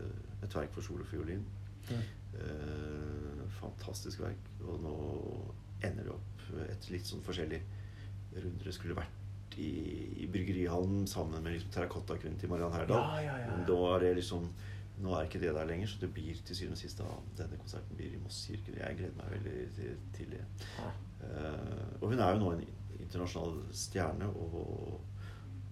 et 0.46 0.56
verk 0.62 0.74
for 0.76 0.86
sol 0.86 1.04
og 1.04 1.10
fiolin. 1.12 1.46
Mm. 1.90 2.04
Eh, 2.40 3.46
fantastisk 3.60 4.22
verk. 4.24 4.50
Og 4.66 4.82
nå 4.84 4.96
ender 5.86 6.10
det 6.10 6.16
opp 6.16 6.44
et 6.70 6.90
litt 6.94 7.08
sånn 7.08 7.24
forskjellig 7.26 7.62
runder. 8.36 8.66
Det 8.66 8.76
skulle 8.76 8.98
vært 8.98 9.58
i, 9.60 9.70
i 10.24 10.28
Bryggerihallen 10.32 11.08
sammen 11.08 11.44
med 11.44 11.58
liksom 11.58 11.72
terrakottakvinnen 11.76 12.40
til 12.40 12.52
Mariann 12.52 12.76
Herdal. 12.76 13.02
Ja, 13.02 13.22
ja, 13.22 13.38
ja, 13.38 13.46
ja. 13.46 13.56
Men 13.56 13.66
Da 13.70 13.80
er 13.94 14.06
det 14.06 14.18
liksom 14.22 14.52
Nå 15.00 15.14
er 15.16 15.30
ikke 15.30 15.40
det 15.40 15.54
der 15.56 15.64
lenger, 15.64 15.88
så 15.88 15.96
det 16.02 16.10
blir 16.12 16.36
til 16.44 16.58
syvende 16.58 16.76
og 16.76 16.80
sist 16.82 17.00
denne 17.38 17.56
konserten 17.62 17.96
blir 17.96 18.12
i 18.12 18.18
Moss 18.20 18.42
kirke. 18.50 18.74
Jeg 18.76 18.98
gleder 18.98 19.14
meg 19.16 19.30
veldig 19.32 19.54
til, 19.78 19.94
til 20.18 20.34
det. 20.34 20.42
Eh, 21.24 22.02
og 22.02 22.10
hun 22.10 22.20
er 22.20 22.34
jo 22.34 22.44
nå 22.44 22.52
en 22.56 22.68
internasjonal 23.00 23.58
stjerne 23.76 24.30
og, 24.30 25.00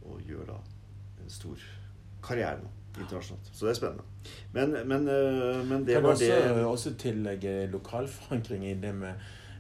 og 0.06 0.22
gjør 0.28 0.50
da 0.54 0.58
en 1.24 1.32
stor 1.32 1.68
karriere 2.24 2.60
nå 2.64 2.74
internasjonalt. 3.02 3.50
Så 3.54 3.66
det 3.66 3.72
er 3.72 3.80
spennende. 3.80 4.04
Men, 4.54 4.72
men, 4.88 5.08
eh, 5.08 5.66
men 5.66 5.86
det 5.86 5.94
kan 5.94 6.04
var 6.04 6.10
også, 6.10 6.26
det 6.26 6.66
også 6.66 6.94
tillegge 7.00 7.68
lokalforankring 7.72 8.66
i 8.66 8.74
det 8.74 8.96
med, 8.96 9.14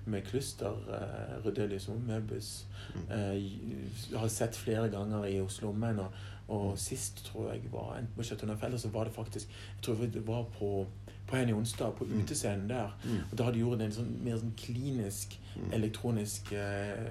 med 0.05 0.21
kluster. 0.21 0.73
Uh, 0.87 1.45
Rudelius 1.45 1.89
Møbus. 2.07 2.65
Mm. 2.95 3.01
Uh, 3.11 4.19
har 4.19 4.27
sett 4.27 4.55
flere 4.55 4.89
ganger 4.89 5.25
i 5.25 5.41
Oslo 5.41 5.69
Omegn. 5.69 5.99
Og, 5.99 6.11
og 6.47 6.79
sist 6.79 7.25
tror 7.25 7.51
jeg 7.51 7.71
var 7.71 7.97
enten 7.97 8.15
på 8.15 8.23
Chateau 8.23 8.47
Neufeld, 8.47 8.79
så 8.79 8.89
var 8.89 9.03
det 9.03 9.13
faktisk 9.13 9.49
Jeg 9.49 9.83
tror 9.83 9.95
det 10.13 10.27
var 10.27 10.45
på, 10.59 10.87
på 11.27 11.35
Henny 11.35 11.53
Onsdag, 11.53 11.91
på 11.97 12.05
Mm. 12.05 12.21
utescenen 12.21 12.67
der. 12.69 12.91
Mm. 13.05 13.17
Og 13.31 13.37
da 13.37 13.43
hadde 13.43 13.57
de 13.57 13.63
gjort 13.65 13.81
en 13.81 13.91
sånn, 13.91 14.23
mer 14.23 14.37
sånn 14.37 14.53
klinisk, 14.57 15.37
Mm. 15.57 15.71
elektronisk 15.73 16.51
eh, 16.53 17.09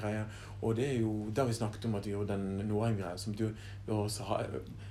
greie. 0.00 0.24
Og 0.62 0.76
det 0.76 0.84
er 0.94 1.00
jo 1.00 1.30
Da 1.34 1.44
vi 1.44 1.52
snakket 1.52 1.84
om 1.84 1.94
at 1.94 2.04
vi 2.06 2.12
gjorde 2.12 2.28
den 2.28 2.68
Norheim-greia, 2.68 3.16
som 3.18 3.34
du 3.34 3.52
har 3.88 4.08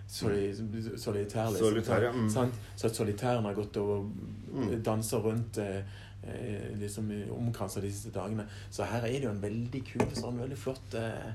soli, 0.07 0.53
Solitær, 0.97 1.49
liksom. 1.49 1.69
Solitær, 1.73 2.01
ja. 2.03 2.11
Mm. 2.11 2.29
Sant? 2.29 2.53
Så 2.75 2.87
at 2.87 2.95
solitæren 2.95 3.43
har 3.43 3.53
gått 3.53 3.77
og 3.77 4.11
Mm. 4.53 4.83
danser 4.83 5.17
rundt 5.23 5.57
eh, 5.57 5.83
eh, 6.23 6.77
liksom 6.77 7.09
omkransa 7.31 7.81
de 7.81 7.91
siste 7.91 8.11
dagene. 8.11 8.45
Så 8.71 8.83
her 8.85 8.99
er 8.99 9.11
det 9.11 9.23
jo 9.23 9.29
en 9.29 9.41
veldig 9.41 9.83
kul, 9.85 10.07
sånn 10.13 10.37
veldig 10.39 10.57
flott 10.57 10.93
eh, 10.93 11.33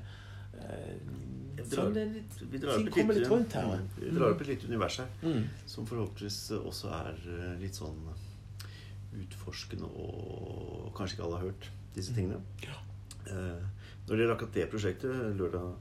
eh, 0.59 0.95
drar- 1.67 1.91
litt, 1.95 2.39
Vi 2.51 2.57
drar 2.57 2.73
opp 2.77 2.87
et 2.87 2.95
lite- 2.95 3.13
litt 3.19 3.29
rundt 3.29 3.53
her. 3.53 3.63
Mm. 3.75 3.87
Vi 3.99 4.09
drar 4.17 4.31
opp 4.33 4.41
et 4.41 4.47
lite 4.47 4.67
univers 4.67 4.97
her. 4.97 5.07
Mm. 5.23 5.47
Som 5.65 5.85
forhåpentligvis 5.85 6.51
også 6.63 6.91
er 6.93 7.15
eh, 7.27 7.59
litt 7.59 7.73
sånn 7.75 7.99
utforskende 9.19 9.87
og 9.89 10.91
kanskje 10.97 11.17
ikke 11.17 11.25
alle 11.25 11.39
har 11.39 11.47
hørt 11.49 11.69
disse 11.95 12.13
tingene. 12.13 12.39
Ja. 12.63 12.77
Eh, 13.27 13.63
når 14.07 14.15
det 14.15 14.19
gjelder 14.23 14.35
akkurat 14.35 14.53
det 14.53 14.69
prosjektet, 14.71 15.37
lørdag 15.37 15.75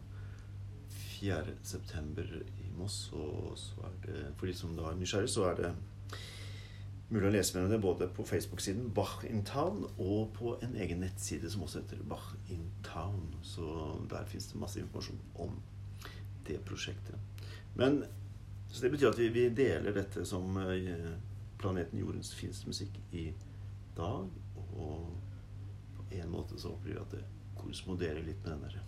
4. 1.18 1.54
september 1.62 2.22
i 2.24 2.70
Moss, 2.78 3.10
og 3.12 3.52
så 3.58 3.84
er 3.88 3.94
det 4.06 4.24
for 4.38 4.46
de 4.46 4.54
som 4.54 4.74
da 4.76 4.90
er 4.90 4.98
nysgjerrig, 5.00 5.28
så 5.32 5.48
er 5.50 5.54
det 5.62 5.72
mulig 7.10 7.28
å 7.28 7.32
lese 7.32 7.56
mer 7.56 7.64
om 7.64 7.70
det 7.72 7.80
både 7.80 8.08
på 8.12 8.24
Facebook-siden 8.28 8.90
Bach 8.94 9.22
in 9.24 9.42
Town 9.44 9.86
og 9.98 10.32
på 10.36 10.56
en 10.62 10.74
egen 10.76 11.00
nettside 11.00 11.48
som 11.50 11.62
også 11.64 11.80
heter 11.82 12.02
Bach 12.08 12.34
in 12.52 12.66
Town. 12.84 13.34
Så 13.42 13.64
der 14.10 14.24
fins 14.28 14.46
det 14.52 14.60
masse 14.60 14.80
informasjon 14.80 15.20
om 15.40 15.56
det 16.48 16.60
prosjektet. 16.64 17.16
Men 17.76 18.04
Så 18.70 18.82
det 18.82 18.90
betyr 18.92 19.08
at 19.08 19.18
vi, 19.18 19.28
vi 19.32 19.46
deler 19.48 19.94
dette 19.96 20.26
som 20.28 20.56
eh, 20.60 21.14
planeten 21.58 21.98
Jordens 21.98 22.34
fineste 22.36 22.66
musikk 22.68 22.98
i 23.16 23.30
dag. 23.96 24.28
Og 24.76 25.06
på 25.96 26.04
en 26.12 26.28
måte 26.30 26.58
så 26.60 26.74
opplever 26.74 26.98
vi 27.00 27.06
at 27.06 27.14
det 27.16 27.22
korresponderer 27.56 28.20
litt 28.26 28.44
med 28.44 28.52
den 28.52 28.66
der 28.68 28.82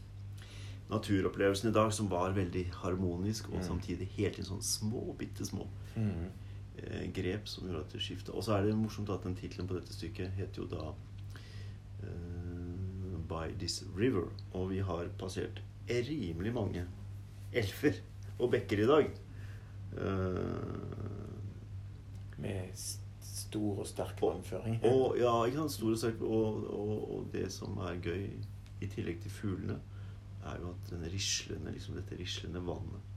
naturopplevelsen 0.91 1.71
i 1.71 1.73
dag, 1.73 1.93
som 1.95 2.11
var 2.11 2.33
veldig 2.37 2.67
harmonisk, 2.83 3.49
og 3.49 3.61
Mm. 3.61 3.67
samtidig 3.67 4.09
helt 4.19 4.39
i 4.39 4.43
sånn 4.43 4.63
små, 4.63 5.17
bitte 5.17 5.47
små 5.47 5.67
Mm. 5.97 6.29
Eh, 6.87 7.07
grep 7.15 7.49
som 7.49 7.67
gjorde 7.67 7.85
at 7.85 7.95
det 7.95 8.03
skifta. 8.05 8.35
Og 8.37 8.45
så 8.45 8.57
er 8.57 8.67
det 8.67 8.77
morsomt 8.79 9.11
at 9.13 9.25
den 9.27 9.37
tittelen 9.39 9.69
på 9.69 9.79
dette 9.79 9.95
stykket 9.95 10.37
heter 10.39 10.63
jo 10.63 10.69
da 10.71 10.93
uh, 12.05 13.19
By 13.31 13.51
This 13.59 13.83
River. 13.97 14.31
Og 14.53 14.71
vi 14.73 14.81
har 14.85 15.11
passert 15.21 15.63
rimelig 15.91 16.55
mange 16.55 16.87
elfer 17.53 18.01
og 18.39 18.53
bekker 18.55 18.85
i 18.85 18.89
dag. 18.91 19.13
Uh, 19.99 20.97
Med 22.41 22.73
stor 23.21 23.83
og 23.83 23.87
sterk 23.87 24.23
vannføring. 24.23 24.81
og 24.93 25.19
ja, 25.19 25.35
ikke 25.45 25.65
sant, 25.65 25.77
store 25.77 25.99
sterk, 26.01 26.23
og, 26.23 26.65
og, 26.73 26.97
og 27.17 27.29
det 27.33 27.51
som 27.53 27.77
er 27.85 28.01
gøy, 28.01 28.31
i 28.81 28.89
tillegg 28.89 29.19
til 29.21 29.33
fuglene, 29.35 29.77
er 30.49 30.57
jo 30.63 30.71
at 30.73 30.87
den 30.89 31.03
rislende, 31.13 31.73
liksom 31.75 31.99
dette 31.99 32.17
rislende 32.17 32.63
vannet 32.65 33.10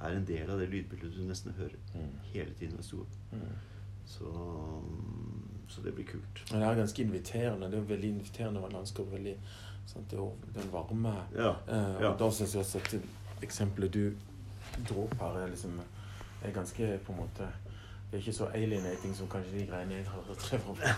er 0.00 0.16
en 0.16 0.24
del 0.28 0.50
av 0.50 0.58
det 0.58 0.68
lydbildet 0.72 1.12
du 1.16 1.22
nesten 1.28 1.52
hører 1.58 1.76
Mm. 1.94 2.10
hele 2.32 2.50
tiden 2.58 2.76
ved 2.76 2.84
stua. 2.84 3.04
Mm. 3.32 3.40
Så, 4.06 4.24
så 5.68 5.82
det 5.84 5.92
blir 5.94 6.04
kult. 6.06 6.44
Det 6.50 6.62
er 6.62 6.74
ganske 6.74 7.02
inviterende. 7.02 7.66
Det 7.66 7.74
er 7.74 7.82
jo 7.82 7.88
veldig 7.94 8.08
inviterende 8.08 8.60
landskap. 8.72 9.06
Veldig, 9.12 9.36
sant? 9.86 10.10
Det 10.10 10.18
er 10.18 10.22
jo 10.22 10.32
den 10.54 10.72
varme 10.72 11.14
Ja. 11.36 11.50
eh, 11.68 12.02
ja. 12.02 12.08
Og 12.12 12.18
da 12.18 12.30
syns 12.30 12.54
jeg 12.54 12.60
også 12.64 12.78
at 12.78 12.94
eksempelet 13.42 13.92
du 13.94 14.12
dro 14.88 15.04
opp 15.04 15.14
her, 15.20 15.38
er 15.44 15.48
liksom 15.48 15.80
er 16.42 16.50
ganske 16.52 16.98
på 17.06 17.12
en 17.12 17.18
måte 17.18 17.46
det 18.10 18.16
er 18.18 18.22
ikke 18.24 18.32
så 18.32 18.46
alienating 18.54 19.14
som 19.14 19.28
kanskje 19.28 19.58
de 19.60 19.66
greiene 19.66 19.94
jeg 19.94 20.06
har 20.06 20.22
drevet 20.26 20.78
med. 20.78 20.88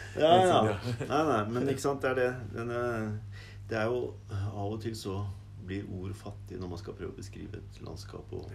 Ja, 0.20 0.34
ja. 0.46 0.78
Nei, 1.08 1.20
nei, 1.28 1.44
men 1.54 1.68
ikke 1.68 1.80
sant, 1.80 2.02
det 2.02 2.10
er 2.10 2.14
det. 2.14 2.34
Denne, 2.54 2.80
det 3.70 3.78
er 3.78 3.84
jo 3.86 4.14
Av 4.30 4.72
og 4.72 4.80
til 4.82 4.96
så 4.96 5.14
blir 5.70 5.88
ord 5.96 6.14
fattige 6.18 6.60
når 6.60 6.74
man 6.74 6.82
skal 6.82 6.96
prøve 6.98 7.14
å 7.14 7.18
beskrive 7.18 7.60
et 7.60 7.80
landskap. 7.86 8.34
Og, 8.36 8.50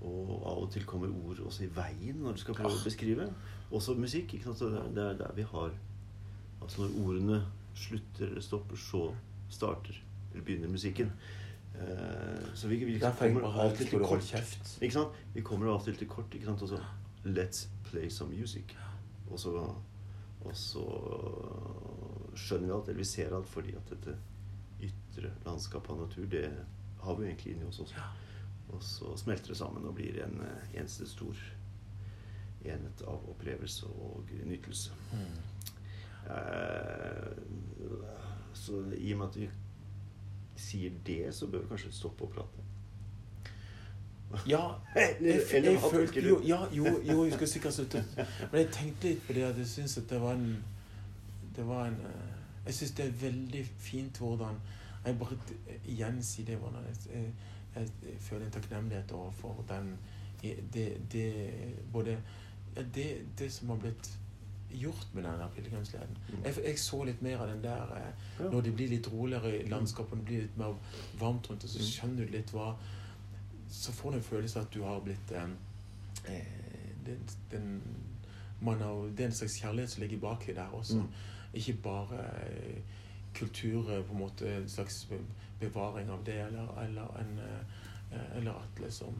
og 0.00 0.30
av 0.36 0.62
og 0.64 0.68
til 0.74 0.86
kommer 0.88 1.12
ord 1.12 1.42
også 1.46 1.66
i 1.66 1.72
veien 1.76 2.20
når 2.24 2.36
du 2.36 2.42
skal 2.44 2.58
prøve 2.58 2.76
å 2.76 2.84
beskrive. 2.84 3.30
Også 3.70 3.94
musikk. 3.98 4.34
ikke 4.34 4.50
sant, 4.50 4.58
så 4.58 4.70
det, 4.70 5.04
er 5.04 5.18
der 5.22 5.38
vi 5.38 5.46
har 5.54 5.78
Altså 6.60 6.82
når 6.82 6.96
ordene 7.00 7.36
slutter 7.72 8.26
eller 8.26 8.42
stopper, 8.44 8.76
så 8.76 9.06
starter 9.48 9.96
eller 10.32 10.44
begynner 10.44 10.68
musikken. 10.68 11.08
Eh, 11.74 12.42
så 12.54 12.68
vi, 12.68 12.76
vi 12.84 12.98
kommer 13.00 13.46
av 13.48 13.72
skulle 13.74 13.88
til 13.88 14.04
kort. 14.04 14.34
Ikke 14.82 14.92
sant? 14.92 15.22
Vi 15.34 15.44
kommer 15.46 15.70
av 15.70 15.78
og 15.78 15.86
til 15.86 15.96
til 15.96 16.10
kort. 16.10 16.34
ikke 16.34 16.50
sant? 16.50 16.62
Og 16.62 16.68
så 16.68 16.82
Let's 17.24 17.68
play 17.84 18.10
some 18.10 18.36
music. 18.36 18.76
Og 19.30 19.40
så, 19.40 19.50
og 20.40 20.56
så 20.56 20.84
skjønner 22.34 22.66
vi 22.66 22.72
alt, 22.72 22.88
eller 22.88 22.98
vi 22.98 23.04
ser 23.04 23.34
alt, 23.36 23.48
fordi 23.48 23.74
at 23.76 23.90
dette 23.90 24.16
ytre 24.86 25.32
landskap 25.44 25.90
av 25.90 26.04
natur, 26.04 26.26
det 26.30 26.48
har 27.00 27.16
vi 27.16 27.24
jo 27.24 27.30
egentlig 27.30 27.54
inni 27.54 27.68
oss 27.68 27.80
også. 27.84 28.04
Og 28.70 28.82
så 28.86 29.16
smelter 29.18 29.52
det 29.52 29.58
sammen 29.58 29.86
og 29.88 29.94
blir 29.98 30.20
en 30.24 30.40
eh, 30.46 30.78
eneste 30.78 31.08
stor 31.08 31.36
enhet 32.64 33.02
av 33.08 33.24
opplevelse 33.32 33.86
og 33.86 34.30
nytelse. 34.46 34.92
Mm. 35.12 35.38
Eh, 36.30 37.32
så 38.54 38.84
i 38.96 39.12
og 39.12 39.18
med 39.18 39.26
at 39.26 39.36
vi 39.40 39.50
sier 40.60 40.92
det, 41.06 41.34
så 41.34 41.46
bør 41.46 41.64
vi 41.64 41.72
kanskje 41.72 41.92
stoppe 41.92 42.26
å 42.26 42.32
prate. 42.34 42.66
Ja, 44.46 44.62
jeg, 44.94 45.16
jeg 45.22 45.80
følte 45.90 46.22
jo, 46.22 46.40
ja, 46.46 46.60
jo, 46.72 46.86
jo, 47.02 47.24
jeg 47.24 47.32
skal 47.32 47.48
sikkert 47.48 47.74
slutte. 47.74 48.04
Men 48.50 48.60
jeg 48.60 48.68
tenkte 48.76 49.08
litt 49.08 49.24
på 49.26 49.34
det 49.34 49.48
at 49.48 49.58
jeg 49.58 49.66
syns 49.66 49.98
at 49.98 50.10
det 50.10 50.20
var 50.22 50.36
en 50.38 50.52
Det 51.56 51.64
var 51.66 51.88
en 51.88 51.96
eh, 52.06 52.29
Jeg 52.66 52.74
syns 52.74 52.90
det 52.90 53.06
er 53.06 53.10
veldig 53.20 53.64
fint 53.78 54.18
hvordan 54.18 54.60
Jeg 55.04 55.18
bare 55.18 55.36
igjen 55.88 56.22
sier 56.22 56.46
det 56.46 56.56
hvordan 56.60 56.84
jeg, 56.86 56.96
jeg, 57.14 57.88
jeg, 58.02 58.16
føler 58.20 58.46
en 58.46 58.52
takknemlighet 58.52 59.12
overfor 59.12 59.64
den 59.68 59.94
det, 60.42 60.96
det 61.12 61.52
både 61.92 62.18
ja, 62.76 62.82
det, 62.94 63.06
det 63.38 63.52
som 63.52 63.68
har 63.68 63.76
blitt 63.76 64.10
gjort 64.70 65.06
med 65.14 65.24
denne 65.24 65.48
pilegrimsleden. 65.54 66.16
Mm. 66.28 66.44
Jeg, 66.44 66.54
jeg 66.64 66.78
så 66.78 67.04
litt 67.04 67.22
mer 67.22 67.40
av 67.42 67.48
den 67.50 67.62
der 67.62 67.94
eh, 67.96 68.44
Når 68.52 68.60
det 68.60 68.74
blir 68.76 68.88
litt 68.88 69.08
roligere 69.12 69.50
i 69.58 69.68
landskapet, 69.68 70.18
det 70.18 70.24
blir 70.24 70.44
litt 70.46 70.56
mer 70.56 70.76
varmt 71.18 71.50
rundt, 71.50 71.64
og 71.64 71.70
så 71.70 71.78
Mm. 71.78 71.84
skjønner 71.90 72.24
du 72.26 72.32
litt 72.32 72.52
hva 72.54 72.74
Så 73.70 73.92
får 73.92 74.10
du 74.10 74.16
en 74.16 74.22
følelse 74.22 74.58
av 74.58 74.64
at 74.64 74.74
du 74.74 74.82
har 74.82 75.00
blitt 75.00 75.32
eh, 75.32 75.50
eh, 76.28 76.46
den, 77.06 77.28
den, 77.50 77.82
man 78.60 78.80
har, 78.80 78.94
Det 79.16 79.20
er 79.20 79.26
en 79.26 79.32
slags 79.32 79.60
kjærlighet 79.60 79.90
som 79.90 80.02
ligger 80.02 80.18
baki 80.18 80.52
der 80.52 80.74
også. 80.74 80.96
Mm. 80.96 81.08
Ikke 81.54 81.72
bare 81.82 82.18
eh, 82.46 82.80
kultur, 83.34 83.82
på 84.02 84.12
en 84.14 84.18
måte 84.18 84.56
en 84.56 84.68
slags 84.68 85.06
bevaring 85.60 86.10
av 86.10 86.24
det, 86.24 86.38
eller, 86.46 86.68
eller, 86.84 87.16
en, 87.20 87.38
eh, 87.38 88.36
eller 88.36 88.52
at 88.52 88.80
liksom 88.80 89.14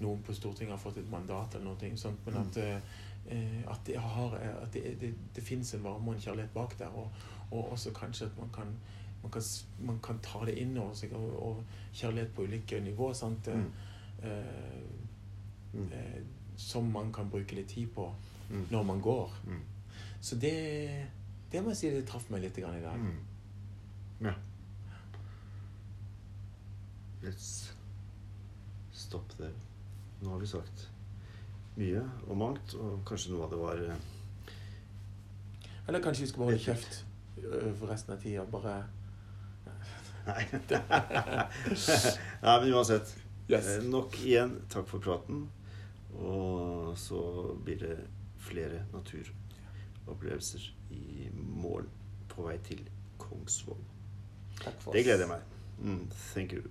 noen 0.00 0.22
på 0.22 0.32
Stortinget 0.34 0.70
har 0.76 0.78
fått 0.78 0.98
et 1.00 1.10
mandat 1.10 1.54
eller 1.54 1.64
noe 1.74 1.96
sånt, 1.98 2.20
men 2.26 2.36
at, 2.36 2.56
eh, 2.56 3.62
at, 3.66 3.80
det, 3.86 3.96
har, 4.00 4.36
at 4.62 4.72
det, 4.72 4.94
det, 5.00 5.14
det 5.36 5.42
finnes 5.44 5.74
en 5.74 5.82
varme 5.84 6.08
og 6.08 6.14
en 6.14 6.20
kjærlighet 6.22 6.54
bak 6.54 6.78
der, 6.78 6.94
og, 6.94 7.10
og 7.50 7.72
også 7.72 7.90
kanskje 7.96 8.26
at 8.26 8.38
man 8.38 8.48
kan, 8.54 8.70
man 9.22 9.30
kan, 9.32 9.42
man 9.80 9.98
kan 10.04 10.18
ta 10.22 10.44
det 10.46 10.54
inn 10.62 10.78
over 10.78 10.94
seg, 10.94 11.12
og, 11.12 11.42
og, 11.42 11.64
kjærlighet 11.92 12.34
på 12.34 12.42
ulike 12.46 12.80
nivå. 12.80 13.12
Mm. 13.46 13.70
Eh, 14.22 15.04
Mm. 15.72 15.90
eh, 15.92 16.22
som 16.56 16.84
man 16.92 17.12
kan 17.12 17.28
bruke 17.30 17.54
litt 17.54 17.68
tid 17.68 17.86
på 17.94 18.06
Mm. 18.50 18.66
når 18.70 18.82
man 18.82 19.00
går. 19.00 19.32
Mm. 19.46 19.60
Så 20.20 20.36
det, 20.36 21.06
det 21.52 21.62
må 21.64 21.72
jeg 21.72 21.78
si 21.80 21.90
det 21.94 22.04
traff 22.08 22.26
meg 22.30 22.42
litt 22.44 22.56
grann 22.60 22.76
i 22.76 22.82
dag. 22.84 22.98
Mm. 23.00 23.18
Ja. 24.28 24.34
Let's 27.22 27.48
stop 28.92 29.32
there. 29.38 29.54
Nå 30.22 30.30
har 30.34 30.38
vi 30.42 30.46
sagt 30.50 30.88
mye 31.78 32.02
og 32.26 32.36
mangt, 32.38 32.74
og 32.74 33.00
kanskje 33.06 33.32
noe 33.32 33.44
av 33.46 33.52
det 33.52 33.58
var 33.60 33.80
eh, 33.86 34.52
Eller 35.86 36.02
kanskje 36.02 36.24
vi 36.24 36.30
skal 36.32 36.44
holde 36.48 36.58
kjeft 36.62 36.96
øh, 37.38 37.70
for 37.78 37.86
resten 37.92 38.14
av 38.16 38.22
tida. 38.22 38.44
Bare 38.50 38.76
Nei. 40.28 40.42
Nei, 42.42 42.56
men 42.60 42.74
uansett. 42.74 43.14
Yes. 43.48 43.70
Eh, 43.78 43.86
Nok 43.88 44.18
igjen 44.20 44.58
takk 44.68 44.90
for 44.90 45.00
praten. 45.00 45.46
Og 46.18 46.92
så 46.98 47.22
blir 47.64 47.78
det 47.80 47.94
flere 48.42 48.82
naturopplevelser 50.08 50.74
i 50.90 51.28
morgen 51.34 51.88
på 52.28 52.42
vei 52.42 52.58
til 52.64 52.80
Kongsvoll. 53.18 53.80
Takk 54.62 54.80
for 54.80 54.92
Det 54.92 55.04
gleder 55.04 55.26
jeg 55.26 55.28
meg. 55.28 55.42
Mm, 55.78 56.10
thank 56.34 56.52
you. 56.52 56.62